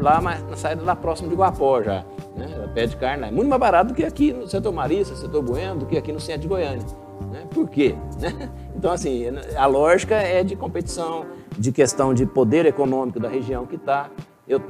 lá 0.00 0.20
na 0.20 0.56
saída 0.56 0.82
lá 0.82 0.96
próximo 0.96 1.28
de 1.28 1.36
Guapó 1.36 1.82
já. 1.82 2.04
Né? 2.34 2.50
Ela 2.52 2.68
pede 2.68 2.96
carne 2.96 3.20
lá. 3.20 3.28
É 3.28 3.30
muito 3.30 3.48
mais 3.48 3.60
barato 3.60 3.88
do 3.88 3.94
que 3.94 4.04
aqui 4.04 4.32
no 4.32 4.48
setor 4.48 4.72
Marista, 4.72 5.14
setor 5.14 5.42
Bueno, 5.42 5.80
do 5.80 5.86
que 5.86 5.98
aqui 5.98 6.10
no 6.10 6.18
centro 6.18 6.42
de 6.42 6.48
Goiânia. 6.48 6.84
Né? 7.30 7.44
Por 7.52 7.68
quê? 7.68 7.94
Então, 8.76 8.92
assim, 8.92 9.24
a 9.56 9.64
lógica 9.64 10.14
é 10.16 10.44
de 10.44 10.54
competição, 10.54 11.24
de 11.56 11.72
questão 11.72 12.12
de 12.12 12.26
poder 12.26 12.66
econômico 12.66 13.18
da 13.18 13.26
região 13.26 13.64
que 13.64 13.76
está. 13.76 14.10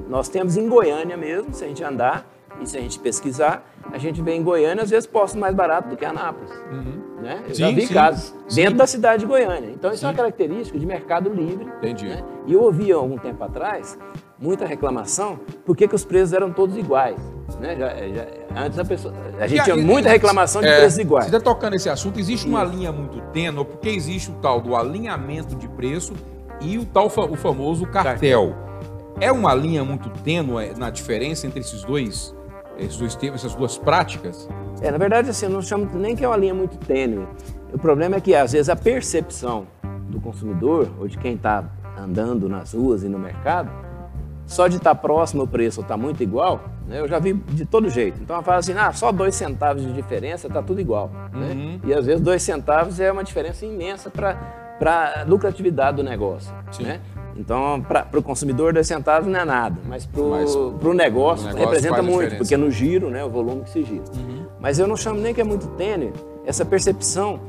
Nós 0.08 0.28
temos 0.28 0.56
em 0.56 0.68
Goiânia 0.68 1.16
mesmo, 1.16 1.52
se 1.52 1.64
a 1.64 1.66
gente 1.66 1.82
andar 1.82 2.24
e 2.60 2.66
se 2.66 2.76
a 2.76 2.80
gente 2.80 2.98
pesquisar, 2.98 3.64
a 3.92 3.98
gente 3.98 4.20
vê 4.22 4.32
em 4.32 4.42
Goiânia, 4.42 4.82
às 4.82 4.90
vezes, 4.90 5.06
postos 5.06 5.38
mais 5.40 5.54
baratos 5.54 5.90
do 5.90 5.96
que 5.96 6.04
Anápolis. 6.04 6.50
Uhum. 6.70 7.22
Né? 7.22 7.42
Eu 7.48 7.54
sim, 7.54 7.60
já 7.60 7.70
vi 7.70 7.86
sim, 7.86 7.94
casos 7.94 8.34
sim. 8.48 8.62
dentro 8.62 8.76
da 8.76 8.86
cidade 8.86 9.20
de 9.20 9.26
Goiânia. 9.26 9.70
Então, 9.70 9.92
isso 9.92 10.04
é 10.04 10.08
uma 10.08 10.14
característica 10.14 10.78
de 10.78 10.86
mercado 10.86 11.30
livre. 11.30 11.66
Entendi. 11.78 12.06
Né? 12.06 12.22
E 12.46 12.52
eu 12.52 12.62
ouvi 12.62 12.92
há 12.92 12.96
algum 12.96 13.18
tempo 13.18 13.42
atrás 13.42 13.98
muita 14.38 14.66
reclamação 14.66 15.40
porque 15.64 15.88
que 15.88 15.94
os 15.94 16.04
preços 16.04 16.32
eram 16.32 16.52
todos 16.52 16.76
iguais. 16.76 17.16
Né? 17.60 17.76
Já, 17.76 17.88
já, 17.88 18.26
antes 18.64 18.78
a, 18.78 18.84
pessoa, 18.84 19.14
a 19.40 19.46
gente 19.46 19.60
e, 19.60 19.64
tinha 19.64 19.76
muita 19.76 20.10
reclamação 20.10 20.60
de 20.60 20.68
é, 20.68 20.78
preços 20.78 20.98
iguais. 20.98 21.26
Você 21.26 21.36
está 21.36 21.52
tocando 21.52 21.74
esse 21.74 21.88
assunto, 21.88 22.18
existe 22.18 22.46
uma 22.46 22.64
linha 22.64 22.92
muito 22.92 23.20
tênue, 23.32 23.64
porque 23.64 23.88
existe 23.88 24.30
o 24.30 24.34
tal 24.34 24.60
do 24.60 24.76
alinhamento 24.76 25.54
de 25.54 25.68
preço 25.68 26.12
e 26.60 26.78
o 26.78 26.84
tal 26.84 27.06
o 27.06 27.36
famoso 27.36 27.86
cartel. 27.86 28.54
É 29.18 29.32
uma 29.32 29.54
linha 29.54 29.82
muito 29.84 30.10
tênue 30.22 30.74
na 30.76 30.90
diferença 30.90 31.46
entre 31.46 31.60
esses 31.60 31.82
dois, 31.82 32.34
esses 32.78 32.96
dois 32.96 33.14
termos, 33.14 33.40
essas 33.40 33.54
duas 33.54 33.78
práticas? 33.78 34.48
É, 34.80 34.90
na 34.90 34.98
verdade, 34.98 35.30
assim, 35.30 35.46
eu 35.46 35.52
não 35.52 35.62
chamo 35.62 35.88
nem 35.94 36.14
que 36.14 36.24
é 36.24 36.28
uma 36.28 36.36
linha 36.36 36.54
muito 36.54 36.76
tênue. 36.78 37.26
O 37.72 37.78
problema 37.78 38.16
é 38.16 38.20
que, 38.20 38.34
às 38.34 38.52
vezes, 38.52 38.68
a 38.68 38.76
percepção 38.76 39.66
do 40.08 40.20
consumidor 40.20 40.88
ou 40.98 41.08
de 41.08 41.18
quem 41.18 41.34
está 41.34 41.64
andando 41.98 42.48
nas 42.48 42.72
ruas 42.72 43.02
e 43.02 43.08
no 43.08 43.18
mercado 43.18 43.70
só 44.46 44.68
de 44.68 44.76
estar 44.76 44.94
tá 44.94 45.00
próximo 45.00 45.42
o 45.42 45.48
preço 45.48 45.80
ou 45.80 45.82
estar 45.82 45.94
tá 45.94 46.00
muito 46.00 46.22
igual, 46.22 46.60
né, 46.86 47.00
eu 47.00 47.08
já 47.08 47.18
vi 47.18 47.32
de 47.34 47.66
todo 47.66 47.90
jeito. 47.90 48.20
Então 48.22 48.36
ela 48.36 48.44
fala 48.44 48.58
assim, 48.58 48.72
ah, 48.74 48.92
só 48.92 49.10
dois 49.10 49.34
centavos 49.34 49.82
de 49.82 49.92
diferença 49.92 50.46
está 50.46 50.62
tudo 50.62 50.80
igual. 50.80 51.10
Né? 51.32 51.48
Uhum. 51.48 51.72
Né? 51.72 51.80
E 51.84 51.92
às 51.92 52.06
vezes 52.06 52.20
dois 52.20 52.42
centavos 52.42 53.00
é 53.00 53.10
uma 53.10 53.24
diferença 53.24 53.66
imensa 53.66 54.08
para 54.08 55.20
a 55.20 55.24
lucratividade 55.24 55.96
do 55.96 56.04
negócio. 56.04 56.54
Né? 56.80 57.00
Então, 57.38 57.82
para 57.82 58.18
o 58.18 58.22
consumidor, 58.22 58.72
dois 58.72 58.86
centavos 58.86 59.28
não 59.28 59.38
é 59.38 59.44
nada, 59.44 59.76
mas 59.86 60.06
para 60.06 60.20
o 60.20 60.30
negócio, 60.94 60.94
negócio 60.94 61.48
representa 61.54 62.02
muito, 62.02 62.36
porque 62.36 62.56
no 62.56 62.70
giro, 62.70 63.10
né, 63.10 63.24
o 63.24 63.28
volume 63.28 63.62
que 63.62 63.70
se 63.70 63.82
gira. 63.84 64.04
Uhum. 64.14 64.46
Mas 64.58 64.78
eu 64.78 64.86
não 64.86 64.96
chamo 64.96 65.20
nem 65.20 65.34
que 65.34 65.40
é 65.40 65.44
muito 65.44 65.66
tênue 65.68 66.12
essa 66.46 66.64
percepção 66.64 67.40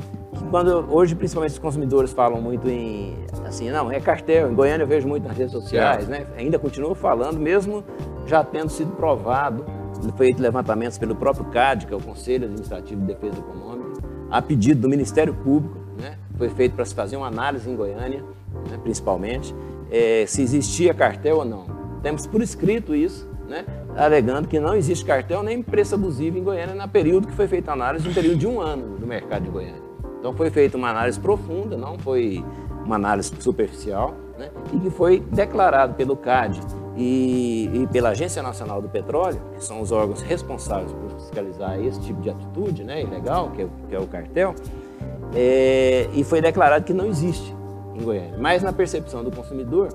quando 0.51 0.87
hoje 0.93 1.15
principalmente 1.15 1.51
os 1.51 1.59
consumidores 1.59 2.11
falam 2.11 2.41
muito 2.41 2.69
em 2.69 3.15
assim, 3.45 3.69
não, 3.69 3.91
é 3.91 3.99
cartel. 3.99 4.51
Em 4.51 4.55
Goiânia 4.55 4.83
eu 4.83 4.87
vejo 4.87 5.07
muito 5.07 5.27
nas 5.27 5.37
redes 5.37 5.51
sociais, 5.51 6.07
é. 6.07 6.11
né? 6.11 6.27
Ainda 6.37 6.59
continuam 6.59 6.93
falando, 6.93 7.39
mesmo 7.39 7.83
já 8.25 8.43
tendo 8.43 8.69
sido 8.69 8.91
provado, 8.91 9.65
feito 10.17 10.41
levantamentos 10.41 10.97
pelo 10.97 11.15
próprio 11.15 11.45
CAD, 11.45 11.87
que 11.87 11.93
é 11.93 11.97
o 11.97 12.01
Conselho 12.01 12.45
Administrativo 12.45 13.01
de 13.01 13.07
Defesa 13.07 13.39
Econômica, 13.39 14.01
a 14.29 14.41
pedido 14.41 14.81
do 14.81 14.89
Ministério 14.89 15.33
Público, 15.33 15.77
né? 15.97 16.17
Foi 16.37 16.49
feito 16.49 16.75
para 16.75 16.85
se 16.85 16.93
fazer 16.93 17.15
uma 17.17 17.27
análise 17.27 17.69
em 17.69 17.75
Goiânia, 17.75 18.23
né? 18.69 18.77
principalmente, 18.83 19.55
é, 19.91 20.25
se 20.27 20.41
existia 20.41 20.93
cartel 20.93 21.37
ou 21.37 21.45
não. 21.45 21.65
Temos 22.01 22.27
por 22.27 22.41
escrito 22.41 22.95
isso, 22.95 23.29
né? 23.47 23.65
alegando 23.95 24.47
que 24.47 24.59
não 24.59 24.75
existe 24.75 25.03
cartel 25.03 25.41
nem 25.41 25.61
preço 25.61 25.95
abusivo 25.95 26.37
em 26.37 26.43
Goiânia 26.43 26.75
na 26.75 26.87
período 26.87 27.27
que 27.27 27.33
foi 27.33 27.47
feita 27.47 27.71
a 27.71 27.73
análise, 27.73 28.07
um 28.07 28.13
período 28.13 28.37
de 28.37 28.47
um 28.47 28.61
ano 28.61 28.97
do 28.97 29.07
mercado 29.07 29.43
de 29.43 29.49
Goiânia. 29.49 29.81
Então 30.19 30.33
foi 30.33 30.49
feita 30.49 30.77
uma 30.77 30.89
análise 30.89 31.19
profunda, 31.19 31.75
não 31.75 31.97
foi 31.97 32.43
uma 32.85 32.95
análise 32.95 33.31
superficial, 33.39 34.13
né? 34.37 34.49
e 34.71 34.79
que 34.79 34.89
foi 34.89 35.19
declarado 35.19 35.95
pelo 35.95 36.15
CAD 36.15 36.61
e, 36.95 37.69
e, 37.73 37.87
pela 37.87 38.09
Agência 38.09 38.41
Nacional 38.41 38.81
do 38.81 38.89
Petróleo, 38.89 39.39
que 39.55 39.63
são 39.63 39.81
os 39.81 39.91
órgãos 39.91 40.21
responsáveis 40.21 40.91
por 40.91 41.11
fiscalizar 41.19 41.79
esse 41.79 41.99
tipo 42.01 42.21
de 42.21 42.29
atitude 42.29 42.83
né, 42.83 43.01
ilegal, 43.01 43.51
que 43.51 43.61
é, 43.63 43.67
que 43.89 43.95
é 43.95 43.99
o 43.99 44.07
cartel, 44.07 44.55
é, 45.35 46.07
e 46.13 46.23
foi 46.23 46.41
declarado 46.41 46.85
que 46.85 46.93
não 46.93 47.05
existe 47.05 47.55
em 47.97 48.03
Goiânia. 48.03 48.35
Mas 48.37 48.61
na 48.61 48.71
percepção 48.71 49.23
do 49.23 49.31
consumidor, 49.31 49.89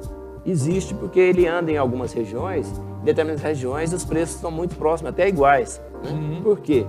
existe 0.44 0.94
porque 0.94 1.20
ele 1.20 1.46
anda 1.46 1.70
em 1.70 1.76
algumas 1.76 2.12
regiões, 2.12 2.68
em 3.00 3.04
determinadas 3.04 3.42
regiões 3.42 3.92
os 3.92 4.04
preços 4.04 4.40
são 4.40 4.50
muito 4.50 4.76
próximos, 4.76 5.10
até 5.10 5.28
iguais. 5.28 5.80
Né? 6.04 6.10
Uhum. 6.10 6.42
Por 6.42 6.60
quê? 6.60 6.86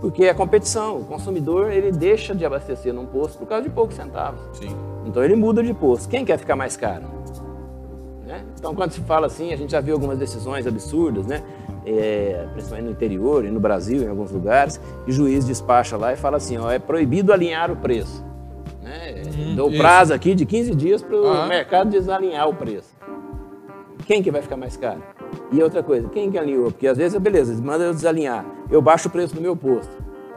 Porque 0.00 0.24
é 0.24 0.34
competição. 0.34 0.98
O 0.98 1.04
consumidor 1.04 1.70
ele 1.70 1.90
deixa 1.90 2.34
de 2.34 2.44
abastecer 2.44 2.92
num 2.92 3.06
posto 3.06 3.38
por 3.38 3.46
causa 3.46 3.64
de 3.64 3.70
poucos 3.70 3.96
centavos. 3.96 4.40
Sim. 4.52 4.74
Então 5.06 5.22
ele 5.22 5.36
muda 5.36 5.62
de 5.62 5.72
posto. 5.72 6.08
Quem 6.08 6.24
quer 6.24 6.38
ficar 6.38 6.56
mais 6.56 6.76
caro? 6.76 7.04
Né? 8.26 8.42
Então 8.58 8.74
quando 8.74 8.92
se 8.92 9.00
fala 9.00 9.26
assim, 9.26 9.52
a 9.52 9.56
gente 9.56 9.72
já 9.72 9.80
viu 9.80 9.94
algumas 9.94 10.18
decisões 10.18 10.66
absurdas, 10.66 11.26
né? 11.26 11.42
É, 11.86 12.46
principalmente 12.52 12.86
no 12.86 12.92
interior 12.92 13.44
e 13.44 13.50
no 13.50 13.60
Brasil, 13.60 14.02
em 14.02 14.08
alguns 14.08 14.30
lugares, 14.30 14.80
e 15.06 15.10
o 15.10 15.12
juiz 15.12 15.44
despacha 15.44 15.98
lá 15.98 16.14
e 16.14 16.16
fala 16.16 16.38
assim, 16.38 16.56
ó, 16.56 16.70
é 16.70 16.78
proibido 16.78 17.30
alinhar 17.30 17.70
o 17.70 17.76
preço. 17.76 18.24
Né? 19.24 19.30
Hum, 19.38 19.54
Dou 19.56 19.70
prazo 19.72 20.12
aqui 20.12 20.34
de 20.34 20.44
15 20.44 20.74
dias 20.74 21.02
para 21.02 21.16
o 21.16 21.26
ah. 21.26 21.46
mercado 21.46 21.90
desalinhar 21.90 22.48
o 22.48 22.54
preço. 22.54 22.94
Quem 24.06 24.22
que 24.22 24.30
vai 24.30 24.42
ficar 24.42 24.56
mais 24.56 24.76
caro? 24.76 25.02
E 25.50 25.62
outra 25.62 25.82
coisa, 25.82 26.08
quem 26.08 26.30
que 26.30 26.38
alinhou? 26.38 26.70
Porque 26.70 26.86
às 26.86 26.98
vezes, 26.98 27.18
beleza, 27.18 27.60
manda 27.62 27.84
eu 27.84 27.94
desalinhar. 27.94 28.44
Eu 28.70 28.82
baixo 28.82 29.08
o 29.08 29.10
preço 29.10 29.34
do 29.34 29.40
meu 29.40 29.56
posto. 29.56 29.96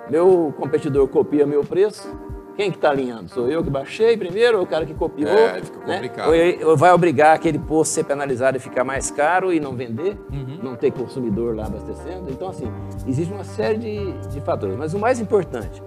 Meu 0.09 0.53
competidor 0.57 1.07
copia 1.07 1.45
meu 1.45 1.63
preço. 1.63 2.07
Quem 2.55 2.71
que 2.71 2.77
está 2.77 2.89
alinhando? 2.89 3.29
Sou 3.29 3.47
eu 3.51 3.63
que 3.63 3.69
baixei 3.69 4.17
primeiro 4.17 4.57
ou 4.57 4.63
o 4.63 4.67
cara 4.67 4.83
que 4.83 4.93
copiou? 4.93 5.29
É, 5.29 5.61
fica 5.61 5.77
né? 5.85 5.95
complicado. 5.95 6.29
Ou, 6.29 6.69
ou 6.71 6.77
vai 6.77 6.91
obrigar 6.91 7.35
aquele 7.35 7.59
posto 7.59 7.91
a 7.91 7.93
ser 7.95 8.03
penalizado 8.05 8.57
e 8.57 8.59
ficar 8.59 8.83
mais 8.83 9.11
caro 9.11 9.53
e 9.53 9.59
não 9.59 9.75
vender? 9.75 10.17
Uhum. 10.31 10.59
Não 10.63 10.75
ter 10.75 10.91
consumidor 10.91 11.55
lá 11.55 11.67
abastecendo? 11.67 12.31
Então, 12.31 12.49
assim, 12.49 12.71
existe 13.07 13.31
uma 13.31 13.43
série 13.43 13.77
de, 13.77 14.11
de 14.29 14.41
fatores. 14.41 14.75
Mas 14.75 14.95
o 14.95 14.99
mais 14.99 15.19
importante 15.19 15.83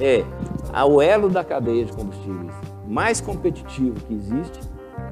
é 0.00 0.24
o 0.84 1.00
elo 1.00 1.28
da 1.28 1.44
cadeia 1.44 1.84
de 1.84 1.92
combustíveis 1.92 2.54
mais 2.86 3.20
competitivo 3.20 3.94
que 4.06 4.14
existe 4.14 4.60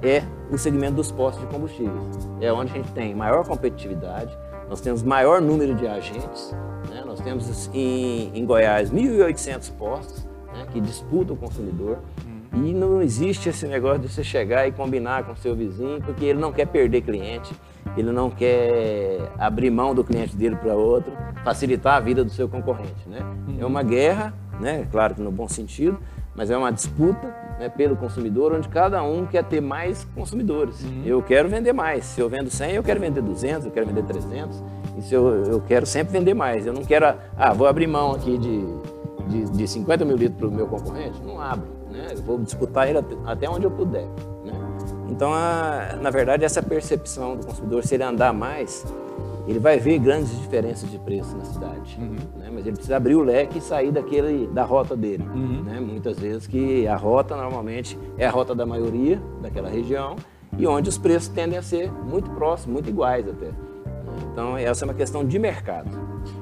é 0.02 0.22
o 0.50 0.58
segmento 0.58 0.94
dos 0.94 1.10
postos 1.10 1.42
de 1.42 1.52
combustíveis. 1.52 2.28
É 2.40 2.52
onde 2.52 2.72
a 2.72 2.76
gente 2.76 2.92
tem 2.92 3.14
maior 3.14 3.46
competitividade, 3.46 4.36
nós 4.68 4.80
temos 4.80 5.02
maior 5.02 5.40
número 5.40 5.74
de 5.74 5.86
agentes, 5.86 6.54
né? 6.88 7.02
nós 7.06 7.20
temos 7.20 7.70
em, 7.72 8.30
em 8.34 8.44
Goiás 8.44 8.90
1.800 8.90 9.72
postos 9.72 10.26
né? 10.52 10.66
que 10.72 10.80
disputam 10.80 11.34
o 11.36 11.38
consumidor. 11.38 11.98
Uhum. 12.52 12.66
E 12.66 12.74
não 12.74 13.00
existe 13.00 13.48
esse 13.48 13.66
negócio 13.66 14.00
de 14.00 14.08
você 14.08 14.24
chegar 14.24 14.66
e 14.66 14.72
combinar 14.72 15.24
com 15.24 15.32
o 15.32 15.36
seu 15.36 15.54
vizinho, 15.54 16.00
porque 16.02 16.24
ele 16.24 16.38
não 16.38 16.52
quer 16.52 16.66
perder 16.66 17.02
cliente, 17.02 17.52
ele 17.96 18.12
não 18.12 18.30
quer 18.30 19.30
abrir 19.38 19.70
mão 19.70 19.94
do 19.94 20.04
cliente 20.04 20.36
dele 20.36 20.56
para 20.56 20.74
outro, 20.74 21.12
facilitar 21.44 21.96
a 21.96 22.00
vida 22.00 22.24
do 22.24 22.30
seu 22.30 22.48
concorrente. 22.48 23.08
Né? 23.08 23.20
Uhum. 23.48 23.56
É 23.60 23.66
uma 23.66 23.82
guerra, 23.82 24.34
né? 24.62 24.86
claro 24.90 25.14
que 25.14 25.20
no 25.20 25.30
bom 25.30 25.48
sentido, 25.48 25.98
mas 26.34 26.50
é 26.50 26.56
uma 26.56 26.70
disputa 26.70 27.34
né, 27.58 27.68
pelo 27.68 27.96
consumidor, 27.96 28.54
onde 28.54 28.68
cada 28.68 29.02
um 29.02 29.26
quer 29.26 29.44
ter 29.44 29.60
mais 29.60 30.04
consumidores. 30.14 30.82
Uhum. 30.82 31.02
Eu 31.04 31.22
quero 31.22 31.48
vender 31.48 31.72
mais. 31.72 32.04
Se 32.04 32.20
eu 32.20 32.28
vendo 32.28 32.48
100, 32.48 32.76
eu 32.76 32.82
quero 32.82 33.00
vender 33.00 33.20
200, 33.20 33.66
eu 33.66 33.72
quero 33.72 33.86
vender 33.86 34.02
300. 34.04 34.62
E 34.96 35.02
se 35.02 35.14
eu, 35.14 35.44
eu 35.44 35.60
quero 35.60 35.84
sempre 35.84 36.12
vender 36.12 36.32
mais. 36.32 36.66
Eu 36.66 36.72
não 36.72 36.84
quero, 36.84 37.14
ah, 37.36 37.52
vou 37.52 37.66
abrir 37.66 37.86
mão 37.86 38.12
aqui 38.12 38.38
de, 38.38 38.64
de, 39.28 39.50
de 39.50 39.68
50 39.68 40.04
mil 40.04 40.16
litros 40.16 40.38
para 40.38 40.48
o 40.48 40.50
meu 40.50 40.66
concorrente. 40.66 41.20
Não 41.22 41.40
abro. 41.40 41.68
Né? 41.90 42.08
Eu 42.12 42.22
vou 42.22 42.38
disputar 42.38 42.88
ele 42.88 42.98
até 43.26 43.48
onde 43.48 43.66
eu 43.66 43.70
puder. 43.70 44.06
Né? 44.44 44.54
Então, 45.10 45.32
a, 45.34 45.98
na 46.00 46.10
verdade, 46.10 46.44
essa 46.44 46.62
percepção 46.62 47.36
do 47.36 47.46
consumidor, 47.46 47.84
se 47.84 47.94
ele 47.94 48.04
andar 48.04 48.32
mais, 48.32 48.86
ele 49.52 49.60
vai 49.60 49.78
ver 49.78 49.98
grandes 49.98 50.30
diferenças 50.40 50.90
de 50.90 50.98
preço 50.98 51.36
na 51.36 51.44
cidade. 51.44 51.98
Uhum. 52.00 52.16
Né? 52.38 52.50
Mas 52.50 52.66
ele 52.66 52.72
precisa 52.72 52.96
abrir 52.96 53.14
o 53.14 53.22
leque 53.22 53.58
e 53.58 53.60
sair 53.60 53.92
daquele, 53.92 54.46
da 54.46 54.64
rota 54.64 54.96
dele. 54.96 55.24
Uhum. 55.34 55.62
Né? 55.62 55.78
Muitas 55.78 56.18
vezes 56.18 56.46
que 56.46 56.86
a 56.86 56.96
rota 56.96 57.36
normalmente 57.36 57.98
é 58.16 58.26
a 58.26 58.30
rota 58.30 58.54
da 58.54 58.64
maioria 58.64 59.20
daquela 59.42 59.68
região 59.68 60.16
e 60.56 60.66
onde 60.66 60.88
os 60.88 60.96
preços 60.96 61.28
tendem 61.28 61.58
a 61.58 61.62
ser 61.62 61.92
muito 61.92 62.30
próximos, 62.30 62.72
muito 62.72 62.88
iguais 62.88 63.28
até. 63.28 63.50
Então 64.32 64.56
essa 64.56 64.84
é 64.84 64.88
uma 64.88 64.94
questão 64.94 65.24
de 65.24 65.38
mercado. 65.38 65.90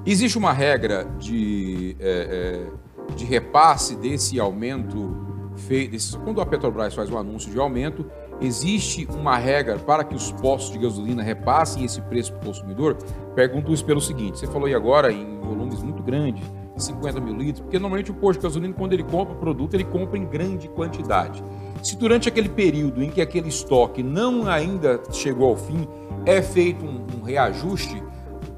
Existe 0.07 0.39
uma 0.39 0.53
regra 0.53 1.05
de, 1.19 1.97
é, 1.99 2.69
é, 3.11 3.15
de 3.15 3.25
repasse 3.25 3.97
desse 3.97 4.39
aumento 4.39 5.17
feitas, 5.57 6.15
quando 6.25 6.41
a 6.41 6.47
Petrobras 6.47 6.95
faz 6.95 7.11
um 7.11 7.19
anúncio 7.19 7.51
de 7.51 7.59
aumento, 7.59 8.07
existe 8.41 9.07
uma 9.11 9.37
regra 9.37 9.79
para 9.79 10.05
que 10.05 10.15
os 10.15 10.33
postos 10.33 10.73
de 10.73 10.79
gasolina 10.79 11.23
repassem 11.23 11.85
esse 11.85 12.01
preço 12.03 12.33
para 12.33 12.43
o 12.43 12.47
consumidor? 12.47 12.97
Pergunto 13.35 13.73
isso 13.73 13.85
pelo 13.85 14.01
seguinte: 14.01 14.39
você 14.39 14.47
falou 14.47 14.67
aí 14.67 14.75
agora 14.75 15.13
em 15.13 15.39
volumes 15.41 15.83
muito 15.83 16.03
grandes, 16.03 16.45
50 16.77 17.21
mil 17.21 17.37
litros, 17.37 17.61
porque 17.61 17.79
normalmente 17.79 18.11
o 18.11 18.15
posto 18.15 18.41
de 18.41 18.47
gasolina, 18.47 18.75
quando 18.75 18.93
ele 18.93 19.05
compra 19.05 19.35
o 19.35 19.39
produto, 19.39 19.75
ele 19.75 19.85
compra 19.85 20.19
em 20.19 20.25
grande 20.25 20.69
quantidade. 20.69 21.43
Se 21.83 21.97
durante 21.97 22.29
aquele 22.29 22.49
período 22.49 23.03
em 23.03 23.11
que 23.11 23.21
aquele 23.21 23.49
estoque 23.49 24.03
não 24.03 24.49
ainda 24.49 25.01
chegou 25.13 25.51
ao 25.51 25.57
fim, 25.57 25.87
é 26.27 26.43
feito 26.43 26.85
um, 26.85 27.07
um 27.17 27.23
reajuste, 27.23 28.03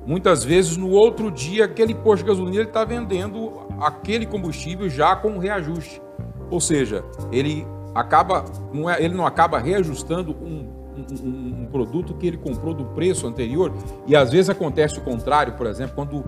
muitas 0.07 0.45
vezes 0.45 0.77
no 0.77 0.91
outro 0.91 1.31
dia 1.31 1.65
aquele 1.65 1.95
posto 1.95 2.25
de 2.25 2.31
gasolina 2.31 2.63
está 2.63 2.85
vendendo 2.85 3.61
aquele 3.81 4.27
combustível 4.27 4.89
já 4.89 5.15
com 5.15 5.39
reajuste. 5.39 6.03
Ou 6.51 6.61
seja, 6.61 7.05
ele 7.31 7.67
acaba, 7.95 8.45
não 8.73 8.89
é, 8.89 9.03
ele 9.03 9.15
não 9.15 9.27
acaba 9.27 9.59
reajustando 9.59 10.33
um, 10.33 10.69
um, 10.97 11.63
um, 11.63 11.67
produto 11.67 12.15
que 12.15 12.27
ele 12.27 12.37
comprou 12.37 12.75
do 12.75 12.85
preço 12.87 13.27
anterior. 13.27 13.73
E 14.07 14.17
às 14.17 14.31
vezes 14.31 14.51
acontece 14.51 14.99
o 14.99 15.03
contrário, 15.03 15.55
por 15.55 15.67
exemplo, 15.67 15.95
quando 15.95 16.25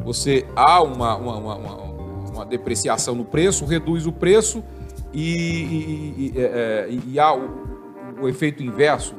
você 0.00 0.46
há 0.54 0.82
uma, 0.82 1.16
uma, 1.16 1.36
uma, 1.36 1.76
uma 2.32 2.46
depreciação 2.46 3.14
no 3.14 3.24
preço, 3.24 3.64
reduz 3.64 4.06
o 4.06 4.12
preço 4.12 4.62
e, 5.12 5.32
e, 5.32 6.32
e, 6.34 6.40
é, 6.40 6.42
é, 6.42 6.88
e 7.06 7.18
há 7.18 7.34
o, 7.34 7.50
o, 8.20 8.28
efeito 8.28 8.62
inverso, 8.62 9.14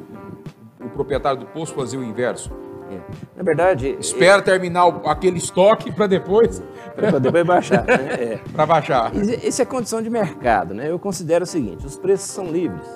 o 0.79 0.89
proprietário 0.89 1.39
do 1.39 1.45
posto 1.47 1.75
fazer 1.75 1.97
o 1.97 2.03
inverso. 2.03 2.51
É. 2.91 2.99
Na 3.35 3.43
verdade. 3.43 3.97
Espera 3.99 4.41
terminar 4.41 4.87
aquele 5.05 5.37
estoque 5.37 5.91
para 5.91 6.07
depois. 6.07 6.61
Para 6.95 7.19
depois 7.19 7.45
baixar. 7.45 7.85
Né? 7.85 7.97
É. 8.17 8.39
para 8.53 8.65
baixar. 8.65 9.15
Isso 9.15 9.61
é 9.61 9.65
condição 9.65 10.01
de 10.01 10.09
mercado. 10.09 10.73
Né? 10.73 10.89
Eu 10.89 10.97
considero 10.97 11.43
o 11.43 11.47
seguinte: 11.47 11.85
os 11.85 11.97
preços 11.97 12.29
são 12.29 12.45
livres. 12.45 12.87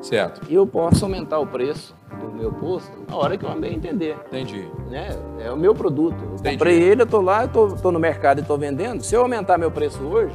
Certo. 0.00 0.40
E 0.48 0.54
eu 0.54 0.66
posso 0.66 1.04
aumentar 1.04 1.38
o 1.38 1.46
preço 1.46 1.94
do 2.18 2.32
meu 2.32 2.52
posto 2.52 2.90
na 3.08 3.16
hora 3.16 3.36
que 3.36 3.44
eu 3.44 3.60
bem 3.60 3.74
entender. 3.74 4.16
Entendi. 4.28 4.66
Né? 4.88 5.10
É 5.38 5.52
o 5.52 5.56
meu 5.56 5.74
produto. 5.74 6.16
Eu 6.22 6.34
Entendi. 6.34 6.56
comprei 6.56 6.82
ele, 6.82 7.02
eu 7.02 7.04
estou 7.04 7.20
lá, 7.20 7.44
eu 7.44 7.74
estou 7.74 7.92
no 7.92 7.98
mercado 7.98 8.38
e 8.38 8.40
estou 8.40 8.56
vendendo. 8.56 9.02
Se 9.02 9.14
eu 9.14 9.20
aumentar 9.20 9.58
meu 9.58 9.70
preço 9.70 10.02
hoje, 10.02 10.34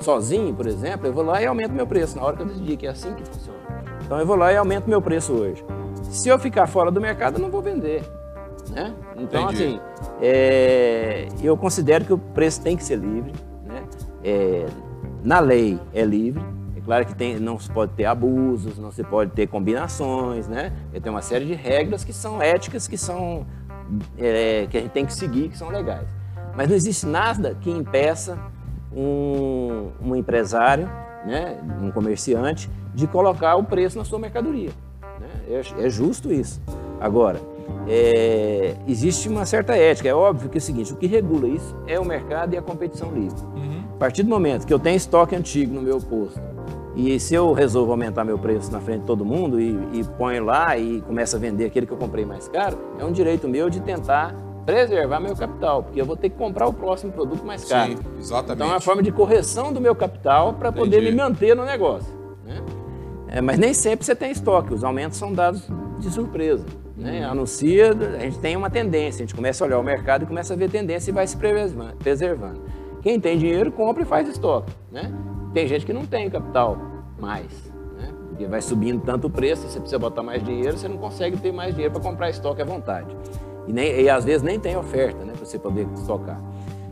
sozinho, 0.00 0.54
por 0.54 0.66
exemplo, 0.66 1.06
eu 1.06 1.12
vou 1.12 1.24
lá 1.24 1.40
e 1.40 1.46
aumento 1.46 1.72
meu 1.72 1.86
preço 1.86 2.16
na 2.16 2.24
hora 2.24 2.36
que 2.36 2.42
eu 2.42 2.46
decidir 2.46 2.76
que 2.76 2.86
é 2.86 2.90
assim 2.90 3.14
que 3.14 3.24
funciona. 3.24 3.58
Então 4.04 4.18
eu 4.18 4.26
vou 4.26 4.36
lá 4.36 4.52
e 4.52 4.56
aumento 4.56 4.88
meu 4.88 5.00
preço 5.00 5.32
hoje. 5.32 5.64
Se 6.02 6.28
eu 6.28 6.38
ficar 6.38 6.66
fora 6.66 6.90
do 6.90 7.00
mercado, 7.00 7.38
eu 7.38 7.42
não 7.42 7.50
vou 7.50 7.62
vender. 7.62 8.02
Né? 8.72 8.94
Então, 9.16 9.44
Entendi. 9.44 9.64
assim, 9.64 9.80
é, 10.20 11.28
eu 11.42 11.56
considero 11.56 12.04
que 12.04 12.12
o 12.12 12.18
preço 12.18 12.62
tem 12.62 12.76
que 12.76 12.84
ser 12.84 12.96
livre. 12.96 13.32
Né? 13.64 13.84
É, 14.24 14.66
na 15.22 15.38
lei 15.40 15.78
é 15.92 16.04
livre, 16.04 16.42
claro 16.84 17.06
que 17.06 17.14
tem, 17.14 17.38
não 17.38 17.58
se 17.58 17.70
pode 17.70 17.92
ter 17.92 18.04
abusos, 18.04 18.78
não 18.78 18.90
se 18.90 19.04
pode 19.04 19.30
ter 19.32 19.46
combinações, 19.46 20.48
né? 20.48 20.72
Tem 21.00 21.10
uma 21.10 21.22
série 21.22 21.44
de 21.44 21.54
regras 21.54 22.02
que 22.04 22.12
são 22.12 22.42
éticas, 22.42 22.88
que 22.88 22.98
são 22.98 23.46
é, 24.18 24.66
que 24.68 24.76
a 24.76 24.80
gente 24.80 24.90
tem 24.90 25.06
que 25.06 25.14
seguir, 25.14 25.48
que 25.48 25.56
são 25.56 25.68
legais. 25.68 26.08
Mas 26.56 26.68
não 26.68 26.76
existe 26.76 27.06
nada 27.06 27.56
que 27.60 27.70
impeça 27.70 28.38
um, 28.94 29.90
um 30.02 30.16
empresário, 30.16 30.86
né, 31.24 31.58
um 31.80 31.90
comerciante, 31.90 32.70
de 32.94 33.06
colocar 33.06 33.56
o 33.56 33.64
preço 33.64 33.96
na 33.96 34.04
sua 34.04 34.18
mercadoria. 34.18 34.70
Né? 35.18 35.28
É, 35.48 35.86
é 35.86 35.88
justo 35.88 36.32
isso. 36.32 36.60
Agora, 37.00 37.40
é, 37.88 38.74
existe 38.86 39.28
uma 39.28 39.44
certa 39.44 39.76
ética. 39.76 40.08
É 40.08 40.14
óbvio 40.14 40.48
que 40.48 40.58
é 40.58 40.60
o 40.60 40.62
seguinte: 40.62 40.92
o 40.92 40.96
que 40.96 41.06
regula 41.06 41.48
isso 41.48 41.76
é 41.86 41.98
o 41.98 42.04
mercado 42.04 42.54
e 42.54 42.56
a 42.56 42.62
competição 42.62 43.12
livre. 43.12 43.40
Uhum. 43.54 43.82
A 43.94 43.98
partir 43.98 44.22
do 44.22 44.28
momento 44.28 44.66
que 44.66 44.72
eu 44.72 44.78
tenho 44.78 44.96
estoque 44.96 45.34
antigo 45.34 45.74
no 45.74 45.82
meu 45.82 45.98
posto 45.98 46.40
e 46.94 47.18
se 47.18 47.34
eu 47.34 47.52
resolvo 47.52 47.90
aumentar 47.90 48.24
meu 48.24 48.38
preço 48.38 48.70
na 48.70 48.80
frente 48.80 49.00
de 49.00 49.06
todo 49.06 49.24
mundo 49.24 49.60
e, 49.60 49.70
e 49.92 50.04
ponho 50.18 50.44
lá 50.44 50.76
e 50.76 51.00
começo 51.02 51.36
a 51.36 51.38
vender 51.38 51.66
aquele 51.66 51.86
que 51.86 51.92
eu 51.92 51.96
comprei 51.96 52.24
mais 52.24 52.48
caro, 52.48 52.78
é 52.98 53.04
um 53.04 53.12
direito 53.12 53.48
meu 53.48 53.70
de 53.70 53.80
tentar 53.80 54.34
preservar 54.66 55.18
meu 55.18 55.34
capital, 55.34 55.82
porque 55.82 56.00
eu 56.00 56.04
vou 56.04 56.16
ter 56.16 56.28
que 56.28 56.36
comprar 56.36 56.68
o 56.68 56.72
próximo 56.72 57.10
produto 57.10 57.44
mais 57.44 57.64
caro. 57.64 57.92
Sim, 57.92 57.98
exatamente. 58.18 58.54
Então 58.54 58.66
é 58.68 58.70
uma 58.70 58.80
forma 58.80 59.02
de 59.02 59.10
correção 59.10 59.72
do 59.72 59.80
meu 59.80 59.94
capital 59.94 60.54
para 60.54 60.70
poder 60.70 61.02
me 61.02 61.12
manter 61.12 61.56
no 61.56 61.64
negócio. 61.64 62.12
Né? 62.44 62.62
É, 63.34 63.40
mas 63.40 63.58
nem 63.58 63.72
sempre 63.72 64.04
você 64.04 64.14
tem 64.14 64.30
estoque, 64.30 64.74
os 64.74 64.84
aumentos 64.84 65.16
são 65.16 65.32
dados 65.32 65.66
de 65.98 66.10
surpresa. 66.10 66.66
Né? 66.94 67.24
Uhum. 67.24 67.32
Anuncia, 67.32 67.90
a 67.90 68.18
gente 68.18 68.38
tem 68.38 68.54
uma 68.54 68.68
tendência, 68.68 69.24
a 69.24 69.26
gente 69.26 69.34
começa 69.34 69.64
a 69.64 69.66
olhar 69.66 69.78
o 69.78 69.82
mercado 69.82 70.24
e 70.24 70.26
começa 70.26 70.52
a 70.52 70.56
ver 70.56 70.70
tendência 70.70 71.10
e 71.10 71.14
vai 71.14 71.26
se 71.26 71.34
preservando. 71.98 72.60
Quem 73.00 73.18
tem 73.18 73.38
dinheiro 73.38 73.72
compra 73.72 74.02
e 74.02 74.04
faz 74.04 74.28
estoque. 74.28 74.70
Né? 74.90 75.10
Tem 75.54 75.66
gente 75.66 75.86
que 75.86 75.94
não 75.94 76.04
tem 76.04 76.28
capital 76.28 76.76
mais, 77.18 77.72
né? 77.96 78.12
porque 78.28 78.46
vai 78.46 78.60
subindo 78.60 79.00
tanto 79.00 79.28
o 79.28 79.30
preço, 79.30 79.66
você 79.66 79.80
precisa 79.80 79.98
botar 79.98 80.22
mais 80.22 80.44
dinheiro, 80.44 80.76
você 80.76 80.86
não 80.86 80.98
consegue 80.98 81.38
ter 81.38 81.52
mais 81.52 81.72
dinheiro 81.72 81.94
para 81.94 82.02
comprar 82.02 82.28
estoque 82.28 82.60
à 82.60 82.66
vontade. 82.66 83.16
E, 83.66 83.72
nem, 83.72 83.98
e 83.98 84.10
às 84.10 84.26
vezes 84.26 84.42
nem 84.42 84.60
tem 84.60 84.76
oferta 84.76 85.24
né, 85.24 85.32
para 85.32 85.46
você 85.46 85.58
poder 85.58 85.88
estocar. 85.94 86.38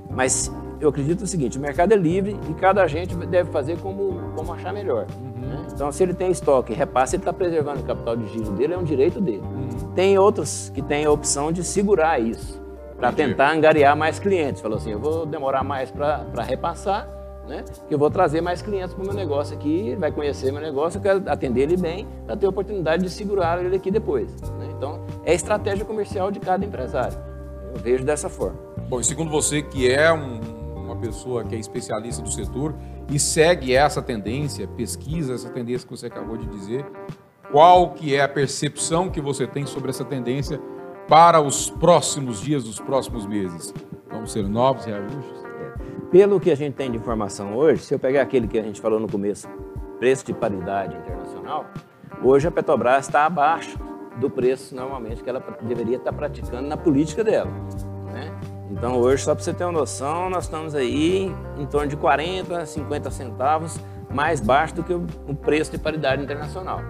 Mas 0.09 0.50
eu 0.81 0.88
acredito 0.88 1.23
o 1.23 1.27
seguinte, 1.27 1.59
o 1.59 1.61
mercado 1.61 1.93
é 1.93 1.97
livre 1.97 2.38
e 2.49 2.55
cada 2.55 2.83
agente 2.83 3.14
deve 3.14 3.51
fazer 3.51 3.79
como, 3.79 4.33
como 4.35 4.53
achar 4.53 4.73
melhor. 4.73 5.07
Uhum. 5.21 5.47
Né? 5.47 5.66
Então, 5.73 5.93
se 5.93 6.03
ele 6.03 6.14
tem 6.14 6.31
estoque 6.31 6.73
e 6.73 6.77
repassa, 6.77 7.16
ele 7.16 7.21
está 7.21 7.33
preservando 7.33 7.81
o 7.81 7.85
capital 7.85 8.16
de 8.16 8.27
giro 8.29 8.51
dele, 8.53 8.75
é 8.75 8.79
um 8.79 8.85
direito 8.85 9.21
dele. 9.21 9.43
Uhum. 9.43 9.93
Tem 9.95 10.19
outros 10.19 10.71
que 10.75 10.81
têm 10.81 11.05
a 11.05 11.11
opção 11.11 11.53
de 11.53 11.62
segurar 11.62 12.19
isso, 12.19 12.61
para 12.99 13.12
tentar 13.12 13.53
angariar 13.53 13.97
mais 13.97 14.19
clientes. 14.19 14.61
Falou 14.61 14.79
assim, 14.79 14.93
eu 14.93 14.99
vou 14.99 15.27
demorar 15.27 15.64
mais 15.64 15.90
para 15.90 16.43
repassar, 16.43 17.09
né? 17.49 17.64
Que 17.88 17.95
eu 17.95 17.99
vou 17.99 18.11
trazer 18.11 18.40
mais 18.40 18.62
clientes 18.62 18.95
para 18.95 19.03
o 19.03 19.07
meu 19.07 19.14
negócio 19.14 19.57
aqui, 19.57 19.97
vai 19.97 20.12
conhecer 20.12 20.53
meu 20.53 20.62
negócio, 20.62 20.99
eu 20.99 21.03
quero 21.03 21.23
atender 21.27 21.62
ele 21.62 21.77
bem, 21.77 22.07
para 22.25 22.37
ter 22.37 22.47
a 22.47 22.49
oportunidade 22.49 23.03
de 23.03 23.11
segurar 23.11 23.62
ele 23.64 23.75
aqui 23.75 23.90
depois. 23.90 24.31
Né? 24.40 24.69
Então, 24.77 25.01
é 25.25 25.33
a 25.33 25.35
estratégia 25.35 25.85
comercial 25.85 26.31
de 26.31 26.38
cada 26.38 26.64
empresário. 26.64 27.19
Eu 27.75 27.81
vejo 27.81 28.05
dessa 28.05 28.29
forma. 28.29 28.59
Bom, 28.88 29.01
e 29.01 29.05
segundo 29.05 29.31
você, 29.31 29.62
que 29.62 29.90
é 29.90 30.12
um, 30.12 30.40
pessoa 31.01 31.45
que 31.45 31.55
é 31.55 31.59
especialista 31.59 32.23
do 32.23 32.31
setor 32.31 32.75
e 33.11 33.19
segue 33.19 33.75
essa 33.75 34.03
tendência, 34.03 34.69
pesquisa 34.69 35.35
essa 35.35 35.51
tendência 35.51 35.87
que 35.87 35.97
você 35.97 36.07
acabou 36.07 36.37
de 36.37 36.47
dizer, 36.47 36.85
qual 37.51 37.91
que 37.91 38.15
é 38.15 38.23
a 38.23 38.29
percepção 38.29 39.09
que 39.09 39.21
você 39.21 39.47
tem 39.47 39.67
sobre 39.67 39.91
essa 39.91 40.05
tendência 40.05 40.61
para 41.09 41.41
os 41.41 41.69
próximos 41.69 42.41
dias, 42.41 42.67
os 42.67 42.79
próximos 42.79 43.27
meses? 43.27 43.75
Vão 44.09 44.27
ser 44.27 44.49
novos 44.49 44.85
reajustes? 44.85 45.41
Pelo 46.11 46.39
que 46.39 46.51
a 46.51 46.57
gente 46.57 46.75
tem 46.75 46.91
de 46.91 46.97
informação 46.97 47.57
hoje, 47.57 47.83
se 47.83 47.95
eu 47.95 47.99
pegar 47.99 48.23
aquele 48.23 48.47
que 48.47 48.59
a 48.59 48.63
gente 48.63 48.81
falou 48.81 49.01
no 49.01 49.09
começo, 49.09 49.49
preço 49.99 50.27
de 50.27 50.33
paridade 50.33 50.97
internacional, 50.97 51.67
hoje 52.23 52.47
a 52.49 52.51
Petrobras 52.51 53.07
está 53.07 53.27
abaixo 53.27 53.79
do 54.19 54.29
preço 54.29 54.75
normalmente 54.75 55.23
que 55.23 55.31
ela 55.31 55.43
deveria 55.63 55.97
estar 55.97 56.13
praticando 56.13 56.69
na 56.69 56.77
política 56.77 57.25
dela. 57.25 57.51
Então 58.70 58.96
hoje, 58.96 59.24
só 59.24 59.35
para 59.35 59.42
você 59.42 59.52
ter 59.52 59.64
uma 59.64 59.72
noção, 59.72 60.30
nós 60.30 60.44
estamos 60.44 60.74
aí 60.74 61.35
em 61.59 61.66
torno 61.66 61.88
de 61.88 61.96
40, 61.96 62.64
50 62.64 63.11
centavos 63.11 63.78
mais 64.09 64.40
baixo 64.40 64.76
do 64.76 64.83
que 64.83 64.92
o 64.92 65.35
preço 65.35 65.70
de 65.70 65.78
paridade 65.78 66.22
internacional, 66.22 66.80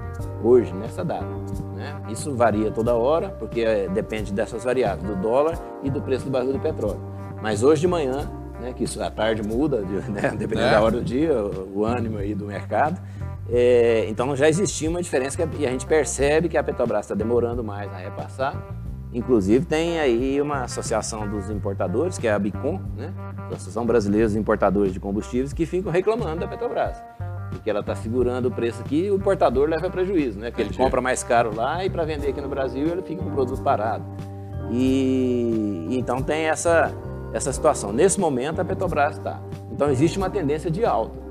hoje, 0.43 0.73
nessa 0.73 1.05
data. 1.05 1.27
Né? 1.75 2.01
Isso 2.09 2.35
varia 2.35 2.71
toda 2.71 2.95
hora, 2.95 3.31
porque 3.31 3.61
é, 3.61 3.89
depende 3.89 4.33
dessas 4.33 4.65
variáveis, 4.65 5.03
do 5.03 5.17
dólar 5.17 5.59
e 5.83 5.91
do 5.91 6.01
preço 6.01 6.25
do 6.25 6.31
barril 6.31 6.53
do 6.53 6.61
petróleo. 6.61 7.01
Mas 7.43 7.63
hoje 7.63 7.83
de 7.83 7.89
manhã 7.89 8.31
né, 8.61 8.73
que 8.75 8.85
isso 8.85 9.03
à 9.03 9.11
tarde 9.11 9.43
muda, 9.43 9.81
né, 10.09 10.31
dependendo 10.37 10.69
é. 10.69 10.71
da 10.71 10.81
hora 10.81 10.93
do 10.93 11.03
dia, 11.03 11.35
o, 11.35 11.81
o 11.81 11.85
ânimo 11.85 12.19
aí 12.19 12.35
do 12.35 12.45
mercado. 12.45 13.01
É, 13.49 14.07
então 14.09 14.37
já 14.37 14.49
existia 14.49 14.89
uma 14.89 15.03
diferença 15.03 15.37
que, 15.37 15.57
e 15.57 15.67
a 15.67 15.71
gente 15.71 15.87
percebe 15.87 16.49
que 16.49 16.57
a 16.57 16.63
Petrobras 16.63 17.07
está 17.07 17.15
demorando 17.15 17.65
mais 17.65 17.93
a 17.93 17.97
repassar. 17.97 18.55
Inclusive 19.13 19.67
tem 19.67 19.99
aí 19.99 20.41
uma 20.41 20.63
associação 20.63 21.29
dos 21.29 21.51
importadores, 21.51 22.17
que 22.17 22.29
é 22.29 22.33
a 22.33 22.39
Bicom, 22.39 22.81
né, 22.97 23.13
Associação 23.51 23.85
Brasileira 23.85 24.27
dos 24.27 24.37
Importadores 24.37 24.93
de 24.93 25.01
Combustíveis, 25.01 25.53
que 25.53 25.67
ficam 25.67 25.91
reclamando 25.91 26.41
da 26.41 26.47
Petrobras. 26.47 27.03
Porque 27.51 27.69
ela 27.69 27.81
está 27.81 27.97
segurando 27.97 28.47
o 28.47 28.51
preço 28.51 28.81
aqui 28.81 29.07
e 29.07 29.11
o 29.11 29.17
importador 29.17 29.69
leva 29.69 29.91
prejuízo, 29.91 30.39
né? 30.39 30.51
Porque 30.51 30.63
ele 30.63 30.77
compra 30.77 31.01
mais 31.01 31.25
caro 31.25 31.53
lá 31.53 31.85
e 31.85 31.91
para 31.91 32.05
vender 32.05 32.29
aqui 32.29 32.41
no 32.41 32.49
Brasil 32.49 32.87
ele 32.87 33.03
fica 33.03 33.21
com 33.21 33.29
o 33.29 33.33
produto 33.33 33.61
parado. 33.61 34.05
E, 34.71 35.89
e 35.91 35.99
então 35.99 36.23
tem 36.23 36.45
essa, 36.45 36.93
essa 37.33 37.53
situação. 37.53 37.93
Nesse 37.93 38.21
momento, 38.21 38.61
a 38.61 38.65
Petrobras 38.65 39.17
está. 39.17 39.41
Então, 39.73 39.91
existe 39.91 40.17
uma 40.17 40.31
tendência 40.31 40.71
de 40.71 40.85
alta 40.85 41.30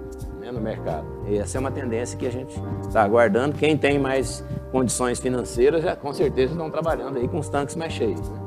né, 0.50 0.52
no 0.52 0.62
mercado. 0.62 1.06
E 1.28 1.38
essa 1.38 1.58
é 1.58 1.60
uma 1.60 1.72
tendência 1.72 2.18
que 2.18 2.26
a 2.26 2.32
gente 2.32 2.60
está 2.82 3.04
aguardando. 3.04 3.56
Quem 3.56 3.78
tem 3.78 4.00
mais 4.00 4.44
condições 4.72 5.20
financeiras, 5.20 5.84
já, 5.84 5.96
com 5.96 6.12
certeza 6.14 6.54
estão 6.54 6.70
trabalhando 6.70 7.18
aí 7.18 7.28
com 7.28 7.40
os 7.40 7.50
tanques 7.50 7.76
mais 7.76 7.94
cheios. 7.94 8.28
Né? 8.30 8.40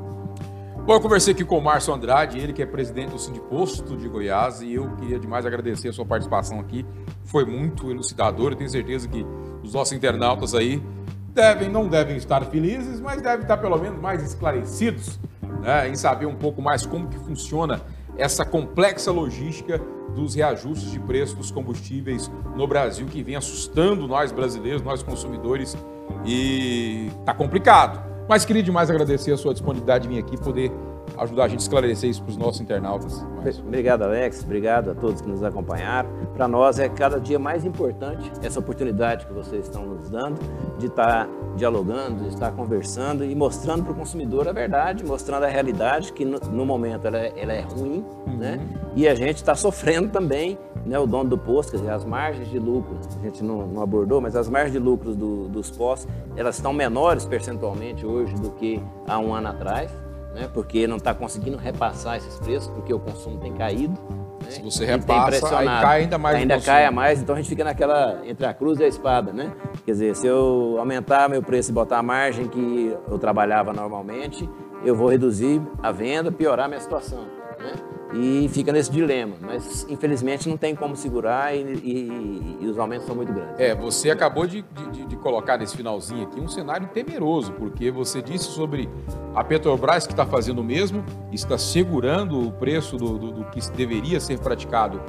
Bom, 0.84 0.94
eu 0.94 1.00
conversei 1.00 1.32
aqui 1.32 1.44
com 1.44 1.58
o 1.58 1.62
Márcio 1.62 1.94
Andrade, 1.94 2.38
ele 2.38 2.52
que 2.52 2.60
é 2.60 2.66
presidente 2.66 3.10
do 3.10 3.18
Sindiposto 3.18 3.96
de 3.96 4.08
Goiás, 4.08 4.60
e 4.62 4.74
eu 4.74 4.90
queria 4.96 5.18
demais 5.18 5.46
agradecer 5.46 5.88
a 5.88 5.92
sua 5.92 6.04
participação 6.04 6.58
aqui. 6.58 6.84
Foi 7.24 7.44
muito 7.44 7.88
elucidador, 7.90 8.52
eu 8.52 8.56
tenho 8.56 8.70
certeza 8.70 9.06
que 9.06 9.24
os 9.62 9.72
nossos 9.72 9.92
internautas 9.92 10.54
aí 10.54 10.82
devem, 11.28 11.68
não 11.68 11.86
devem 11.86 12.16
estar 12.16 12.44
felizes, 12.46 13.00
mas 13.00 13.22
devem 13.22 13.42
estar 13.42 13.58
pelo 13.58 13.78
menos 13.78 14.00
mais 14.00 14.22
esclarecidos 14.24 15.20
né, 15.60 15.88
em 15.88 15.94
saber 15.94 16.26
um 16.26 16.34
pouco 16.34 16.60
mais 16.60 16.84
como 16.84 17.06
que 17.06 17.18
funciona 17.20 17.80
essa 18.16 18.44
complexa 18.44 19.11
logística 19.11 19.81
dos 20.14 20.35
reajustes 20.35 20.90
de 20.90 21.01
preço 21.01 21.37
dos 21.37 21.51
combustíveis 21.51 22.31
no 22.55 22.66
Brasil 22.66 23.07
que 23.07 23.22
vem 23.22 23.37
assustando 23.37 24.07
nós 24.07 24.31
brasileiros, 24.31 24.83
nós 24.83 25.03
consumidores 25.03 25.77
e 26.25 27.11
tá 27.25 27.33
complicado. 27.33 28.03
Mas 28.29 28.44
queria 28.44 28.62
demais 28.62 28.90
agradecer 28.90 29.33
a 29.33 29.37
sua 29.37 29.53
disponibilidade 29.53 30.07
de 30.07 30.14
vir 30.14 30.20
aqui 30.20 30.37
poder 30.37 30.70
ajudar 31.18 31.44
a 31.44 31.48
gente 31.48 31.60
a 31.60 31.62
esclarecer 31.62 32.10
isso 32.10 32.22
para 32.22 32.30
os 32.30 32.36
nossos 32.36 32.60
internautas. 32.60 33.24
Obrigado, 33.66 34.02
Alex. 34.02 34.42
Obrigado 34.44 34.90
a 34.90 34.94
todos 34.94 35.20
que 35.20 35.28
nos 35.28 35.42
acompanharam. 35.42 36.08
Para 36.34 36.48
nós 36.48 36.78
é 36.78 36.88
cada 36.88 37.20
dia 37.20 37.38
mais 37.38 37.64
importante 37.64 38.30
essa 38.42 38.60
oportunidade 38.60 39.26
que 39.26 39.32
vocês 39.32 39.64
estão 39.64 39.84
nos 39.84 40.08
dando 40.08 40.38
de 40.78 40.86
estar 40.86 41.28
dialogando, 41.56 42.22
de 42.22 42.28
estar 42.28 42.50
conversando 42.52 43.24
e 43.24 43.34
mostrando 43.34 43.84
para 43.84 43.92
o 43.92 43.94
consumidor 43.94 44.48
a 44.48 44.52
verdade, 44.52 45.04
mostrando 45.04 45.44
a 45.44 45.48
realidade, 45.48 46.12
que 46.12 46.24
no, 46.24 46.38
no 46.38 46.64
momento 46.64 47.06
ela, 47.06 47.18
é, 47.18 47.32
ela, 47.36 47.52
é 47.52 47.60
ruim, 47.60 48.04
uhum. 48.26 48.36
né? 48.36 48.60
E 48.96 49.06
a 49.06 49.14
gente 49.14 49.36
está 49.36 49.54
sofrendo 49.54 50.08
também, 50.08 50.58
né? 50.86 50.98
O 50.98 51.06
dono 51.06 51.28
do 51.28 51.38
posto, 51.38 51.72
quer 51.72 51.78
dizer, 51.78 51.90
as 51.90 52.04
margens 52.04 52.48
de 52.50 52.58
lucro, 52.58 52.98
a 53.18 53.22
gente 53.22 53.44
não, 53.44 53.66
não 53.66 53.82
abordou, 53.82 54.20
mas 54.20 54.34
as 54.34 54.48
margens 54.48 54.72
de 54.72 54.78
lucros 54.78 55.14
do, 55.14 55.48
dos 55.48 55.70
postos, 55.70 56.10
elas 56.36 56.56
estão 56.56 56.72
menores 56.72 57.26
percentualmente 57.26 58.06
hoje 58.06 58.34
do 58.34 58.50
que 58.52 58.82
há 59.06 59.18
um 59.18 59.34
ano 59.34 59.48
atrás 59.48 59.90
né? 60.35 60.49
porque 60.53 60.87
não 60.87 60.97
está 60.97 61.14
conseguindo 61.14 61.57
repassar 61.57 62.16
esses 62.16 62.38
preços, 62.38 62.68
porque 62.68 62.92
o 62.92 62.99
consumo 62.99 63.38
tem 63.38 63.53
caído. 63.53 63.99
Né? 64.42 64.51
Se 64.51 64.62
você 64.62 64.85
repassa, 64.85 65.59
aí 65.59 65.66
cai 65.66 66.03
ainda 66.03 66.18
mais 66.18 66.37
Ainda 66.37 66.61
cai 66.61 66.85
a 66.85 66.90
mais, 66.90 67.21
então 67.21 67.35
a 67.35 67.38
gente 67.38 67.49
fica 67.49 67.64
naquela, 67.64 68.21
entre 68.25 68.45
a 68.47 68.53
cruz 68.53 68.81
e 68.81 68.85
a 68.85 68.88
espada, 68.88 69.33
né? 69.33 69.53
Quer 69.85 69.92
dizer, 69.92 70.16
se 70.16 70.27
eu 70.27 70.77
aumentar 70.79 71.29
meu 71.29 71.42
preço 71.42 71.71
e 71.71 71.75
botar 71.75 71.99
a 71.99 72.03
margem 72.03 72.49
que 72.49 72.97
eu 73.09 73.18
trabalhava 73.18 73.73
normalmente, 73.73 74.49
eu 74.85 74.97
vou 74.97 75.09
reduzir 75.09 75.62
a 75.83 75.92
venda, 75.92 76.33
piorar 76.33 76.66
a 76.66 76.68
minha 76.68 76.81
situação, 76.81 77.21
né? 77.59 77.73
E 78.14 78.48
fica 78.53 78.72
nesse 78.72 78.90
dilema. 78.90 79.35
Mas 79.40 79.87
infelizmente 79.88 80.48
não 80.48 80.57
tem 80.57 80.75
como 80.75 80.96
segurar 80.96 81.55
e, 81.55 81.62
e, 81.62 82.59
e 82.61 82.66
os 82.66 82.79
aumentos 82.79 83.07
são 83.07 83.14
muito 83.14 83.33
grandes. 83.33 83.59
É, 83.59 83.75
você 83.75 84.11
acabou 84.11 84.46
de, 84.46 84.64
de, 84.92 85.07
de, 85.07 85.16
colocar 85.16 85.57
nesse 85.57 85.77
finalzinho 85.77 86.25
aqui 86.25 86.40
um 86.40 86.48
cenário 86.48 86.88
temeroso, 86.88 87.53
porque 87.53 87.90
você 87.90 88.20
disse 88.20 88.44
sobre 88.44 88.88
a 89.35 89.44
Petrobras 89.44 90.07
que 90.07 90.12
está 90.12 90.27
fazendo 90.27 90.61
o 90.61 90.64
mesmo, 90.64 91.05
está 91.33 91.57
segurando 91.57 92.48
o 92.48 92.53
preço 92.53 92.96
do, 92.96 93.18
do, 93.18 93.33
do 93.33 93.44
que 93.46 93.61
deveria 93.72 94.20
ser 94.20 94.38
praticado 94.38 95.01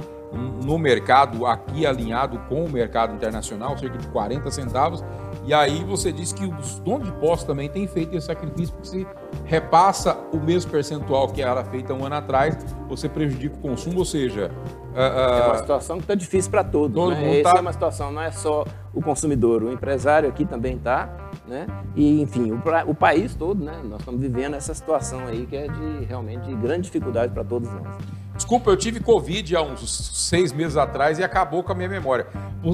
no 0.64 0.78
mercado 0.78 1.46
aqui 1.46 1.86
alinhado 1.86 2.38
com 2.48 2.64
o 2.64 2.70
mercado 2.70 3.14
internacional, 3.14 3.78
cerca 3.78 3.98
de 3.98 4.06
40 4.08 4.50
centavos. 4.50 5.04
E 5.46 5.52
aí 5.52 5.84
você 5.84 6.10
diz 6.10 6.32
que 6.32 6.46
os 6.46 6.78
donos 6.80 7.06
de 7.08 7.12
postos 7.16 7.44
também 7.44 7.68
têm 7.68 7.86
feito 7.86 8.16
esse 8.16 8.26
sacrifício, 8.26 8.74
porque 8.74 8.88
se 8.88 9.06
repassa 9.44 10.16
o 10.32 10.38
mesmo 10.38 10.70
percentual 10.70 11.28
que 11.28 11.42
era 11.42 11.62
feito 11.64 11.92
um 11.92 12.04
ano 12.04 12.14
atrás, 12.14 12.56
você 12.88 13.08
prejudica 13.08 13.54
o 13.56 13.58
consumo, 13.58 13.98
ou 13.98 14.04
seja... 14.04 14.50
Uh, 14.92 14.96
uh, 14.96 15.00
é 15.00 15.46
uma 15.46 15.58
situação 15.58 15.96
que 15.98 16.04
está 16.04 16.14
difícil 16.14 16.50
para 16.50 16.64
todos. 16.64 16.94
Todo 16.94 17.14
né? 17.14 17.40
Essa 17.40 17.52
tá... 17.52 17.58
é 17.58 17.60
uma 17.60 17.72
situação, 17.72 18.10
não 18.10 18.22
é 18.22 18.30
só 18.30 18.64
o 18.94 19.02
consumidor, 19.02 19.62
o 19.62 19.70
empresário 19.70 20.28
aqui 20.28 20.46
também 20.46 20.76
está, 20.76 21.10
né? 21.46 21.66
E, 21.94 22.22
enfim, 22.22 22.52
o, 22.52 22.62
o, 22.86 22.94
país 22.94 23.34
todo, 23.34 23.62
né? 23.62 23.80
Nós 23.84 24.00
estamos 24.00 24.20
vivendo 24.20 24.54
essa 24.54 24.72
situação 24.72 25.26
aí 25.26 25.46
que 25.46 25.56
é 25.56 25.66
de 25.66 26.04
realmente 26.04 26.46
de 26.46 26.54
grande 26.54 26.82
dificuldade 26.82 27.32
para 27.34 27.44
todos 27.44 27.68
nós. 27.68 27.96
Desculpa, 28.34 28.70
eu 28.70 28.76
tive 28.76 28.98
Covid 29.00 29.54
há 29.54 29.62
uns 29.62 30.10
seis 30.12 30.52
meses 30.52 30.76
atrás 30.76 31.18
e 31.18 31.24
acabou 31.24 31.62
com 31.62 31.72
a 31.72 31.74
minha 31.74 31.88
memória. 31.88 32.26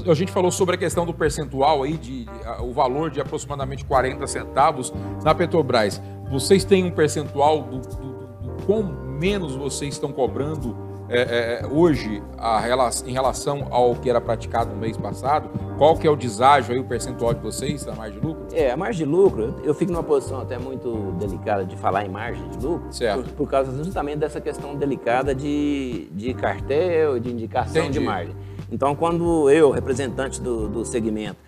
A 0.09 0.15
gente 0.15 0.33
falou 0.33 0.51
sobre 0.51 0.75
a 0.75 0.79
questão 0.79 1.05
do 1.05 1.13
percentual 1.13 1.83
aí, 1.83 1.99
de, 1.99 2.27
o 2.61 2.73
valor 2.73 3.11
de 3.11 3.21
aproximadamente 3.21 3.85
40 3.85 4.27
centavos 4.27 4.93
na 5.23 5.35
Petrobras. 5.35 6.01
Vocês 6.31 6.65
têm 6.65 6.85
um 6.85 6.91
percentual 6.91 7.63
do, 7.63 7.79
do, 7.81 8.29
do 8.41 8.65
quão 8.65 8.83
menos 8.83 9.55
vocês 9.55 9.95
estão 9.95 10.13
cobrando 10.13 10.90
é, 11.11 11.63
é, 11.63 11.67
hoje 11.67 12.23
a, 12.39 12.63
em 13.05 13.13
relação 13.13 13.67
ao 13.71 13.97
que 13.97 14.09
era 14.09 14.21
praticado 14.21 14.71
no 14.71 14.77
mês 14.77 14.97
passado? 14.97 15.51
Qual 15.77 15.97
que 15.97 16.07
é 16.07 16.11
o 16.11 16.15
deságio 16.15 16.73
aí, 16.73 16.81
o 16.81 16.85
percentual 16.85 17.35
de 17.35 17.41
vocês 17.41 17.85
da 17.85 17.95
margem 17.95 18.21
de 18.21 18.27
lucro? 18.27 18.47
É, 18.53 18.71
a 18.71 18.77
margem 18.77 19.05
de 19.05 19.13
lucro, 19.13 19.57
eu 19.65 19.75
fico 19.75 19.91
numa 19.91 20.05
posição 20.05 20.41
até 20.41 20.57
muito 20.57 21.13
delicada 21.19 21.65
de 21.65 21.77
falar 21.77 22.07
em 22.07 22.09
margem 22.09 22.49
de 22.51 22.65
lucro, 22.65 22.93
certo. 22.93 23.25
Por, 23.25 23.33
por 23.33 23.51
causa 23.51 23.77
justamente 23.83 24.19
dessa 24.19 24.41
questão 24.41 24.77
delicada 24.77 25.35
de, 25.35 26.09
de 26.13 26.33
cartel, 26.33 27.19
de 27.19 27.31
indicação 27.31 27.83
Entendi. 27.83 27.99
de 27.99 28.05
margem. 28.05 28.37
Então, 28.71 28.95
quando 28.95 29.51
eu, 29.51 29.71
representante 29.71 30.41
do, 30.41 30.69
do 30.69 30.85
segmento, 30.85 31.39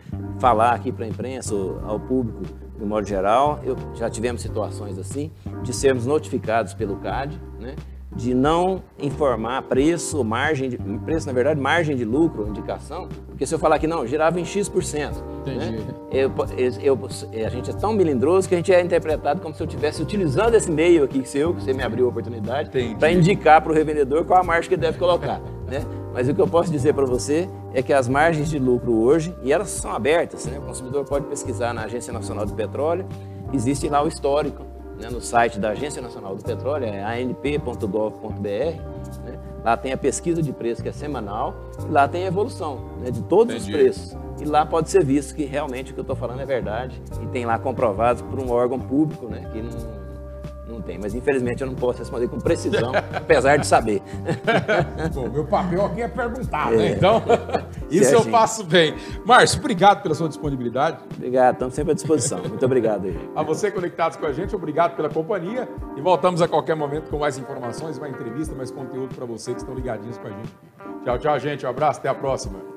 falar 0.40 0.72
aqui 0.72 0.90
para 0.90 1.04
a 1.04 1.08
imprensa, 1.08 1.54
ao 1.84 2.00
público, 2.00 2.42
de 2.76 2.84
modo 2.84 3.06
geral, 3.06 3.60
eu, 3.62 3.76
já 3.94 4.10
tivemos 4.10 4.42
situações 4.42 4.98
assim, 4.98 5.30
de 5.62 5.72
sermos 5.72 6.04
notificados 6.04 6.74
pelo 6.74 6.96
CAD, 6.96 7.40
né? 7.60 7.76
De 8.14 8.34
não 8.34 8.82
informar 8.98 9.62
preço, 9.62 10.22
margem 10.22 10.68
de, 10.68 10.78
preço, 11.04 11.26
na 11.26 11.32
verdade, 11.32 11.60
margem 11.60 11.96
de 11.96 12.04
lucro, 12.04 12.46
indicação, 12.48 13.08
porque 13.26 13.46
se 13.46 13.54
eu 13.54 13.58
falar 13.58 13.78
que 13.78 13.86
não, 13.86 14.06
girava 14.06 14.38
em 14.38 14.44
X%. 14.44 15.22
Né? 15.46 15.78
Eu, 16.10 16.30
eu, 16.82 16.98
a 17.46 17.48
gente 17.48 17.70
é 17.70 17.72
tão 17.72 17.92
melindroso 17.92 18.48
que 18.48 18.54
a 18.54 18.58
gente 18.58 18.72
é 18.72 18.80
interpretado 18.80 19.40
como 19.40 19.54
se 19.54 19.62
eu 19.62 19.66
estivesse 19.66 20.02
utilizando 20.02 20.54
esse 20.54 20.70
meio 20.70 21.04
aqui 21.04 21.26
seu, 21.26 21.54
que 21.54 21.62
você 21.62 21.72
me 21.72 21.82
abriu 21.82 22.06
a 22.06 22.08
oportunidade, 22.10 22.70
para 22.98 23.10
indicar 23.10 23.62
para 23.62 23.72
o 23.72 23.74
revendedor 23.74 24.24
qual 24.24 24.40
a 24.40 24.44
margem 24.44 24.68
que 24.68 24.74
ele 24.74 24.82
deve 24.82 24.98
colocar. 24.98 25.40
né? 25.66 25.84
Mas 26.12 26.28
o 26.28 26.34
que 26.34 26.40
eu 26.40 26.46
posso 26.46 26.70
dizer 26.70 26.92
para 26.92 27.06
você 27.06 27.48
é 27.72 27.82
que 27.82 27.92
as 27.92 28.06
margens 28.06 28.50
de 28.50 28.58
lucro 28.58 28.92
hoje, 28.92 29.34
e 29.42 29.50
elas 29.50 29.70
são 29.70 29.92
abertas, 29.92 30.44
né? 30.44 30.58
o 30.58 30.62
consumidor 30.62 31.04
pode 31.06 31.26
pesquisar 31.26 31.72
na 31.72 31.84
Agência 31.84 32.12
Nacional 32.12 32.44
do 32.44 32.52
Petróleo, 32.52 33.06
existe 33.52 33.88
lá 33.88 34.04
o 34.04 34.08
histórico 34.08 34.71
né, 34.98 35.08
no 35.10 35.20
site 35.20 35.58
da 35.58 35.70
Agência 35.70 36.00
Nacional 36.00 36.36
do 36.36 36.42
Petróleo, 36.42 36.86
é 36.86 37.22
anp.gov.br. 37.22 38.46
Né, 39.24 39.38
lá 39.64 39.76
tem 39.76 39.92
a 39.92 39.96
pesquisa 39.96 40.42
de 40.42 40.52
preço 40.52 40.82
que 40.82 40.88
é 40.88 40.92
semanal 40.92 41.54
e 41.86 41.90
lá 41.90 42.06
tem 42.08 42.24
a 42.24 42.26
evolução 42.26 42.80
né, 43.00 43.10
de 43.10 43.22
todos 43.22 43.54
Entendi. 43.54 43.72
os 43.72 43.80
preços. 43.80 44.16
E 44.40 44.44
lá 44.44 44.64
pode 44.66 44.90
ser 44.90 45.04
visto 45.04 45.34
que 45.34 45.44
realmente 45.44 45.90
o 45.92 45.94
que 45.94 46.00
eu 46.00 46.02
estou 46.02 46.16
falando 46.16 46.40
é 46.40 46.46
verdade 46.46 47.00
e 47.22 47.26
tem 47.26 47.44
lá 47.44 47.58
comprovados 47.58 48.22
por 48.22 48.40
um 48.40 48.50
órgão 48.50 48.78
público 48.78 49.26
né, 49.26 49.48
que 49.52 49.62
não 49.62 49.70
tem, 50.82 50.98
mas 50.98 51.14
infelizmente 51.14 51.62
eu 51.62 51.66
não 51.66 51.74
posso 51.74 52.00
responder 52.00 52.28
com 52.28 52.38
precisão, 52.38 52.92
apesar 53.14 53.56
de 53.56 53.66
saber. 53.66 54.02
Bom, 55.14 55.28
meu 55.28 55.44
papel 55.44 55.86
aqui 55.86 56.02
é 56.02 56.08
perguntar, 56.08 56.70
né? 56.70 56.74
é. 56.74 56.78
né? 56.90 56.96
Então, 56.96 57.22
isso 57.90 58.14
eu 58.14 58.22
faço 58.22 58.64
bem. 58.64 58.94
Márcio, 59.24 59.58
obrigado 59.58 60.02
pela 60.02 60.14
sua 60.14 60.28
disponibilidade. 60.28 60.98
Obrigado, 61.16 61.54
estamos 61.54 61.74
sempre 61.74 61.92
à 61.92 61.94
disposição. 61.94 62.38
Muito 62.38 62.64
obrigado 62.64 63.06
aí. 63.06 63.30
A 63.34 63.42
você 63.42 63.70
conectados 63.70 64.16
com 64.16 64.26
a 64.26 64.32
gente, 64.32 64.54
obrigado 64.54 64.96
pela 64.96 65.08
companhia 65.08 65.68
e 65.96 66.00
voltamos 66.00 66.42
a 66.42 66.48
qualquer 66.48 66.74
momento 66.74 67.08
com 67.08 67.18
mais 67.18 67.38
informações, 67.38 67.98
mais 67.98 68.12
entrevista, 68.12 68.54
mais 68.54 68.70
conteúdo 68.70 69.14
para 69.14 69.24
vocês 69.24 69.56
que 69.56 69.62
estão 69.62 69.74
ligadinhos 69.74 70.18
com 70.18 70.28
a 70.28 70.30
gente. 70.30 70.52
Tchau, 71.04 71.18
tchau, 71.18 71.38
gente. 71.38 71.66
Um 71.66 71.68
abraço, 71.68 72.00
até 72.00 72.08
a 72.08 72.14
próxima. 72.14 72.71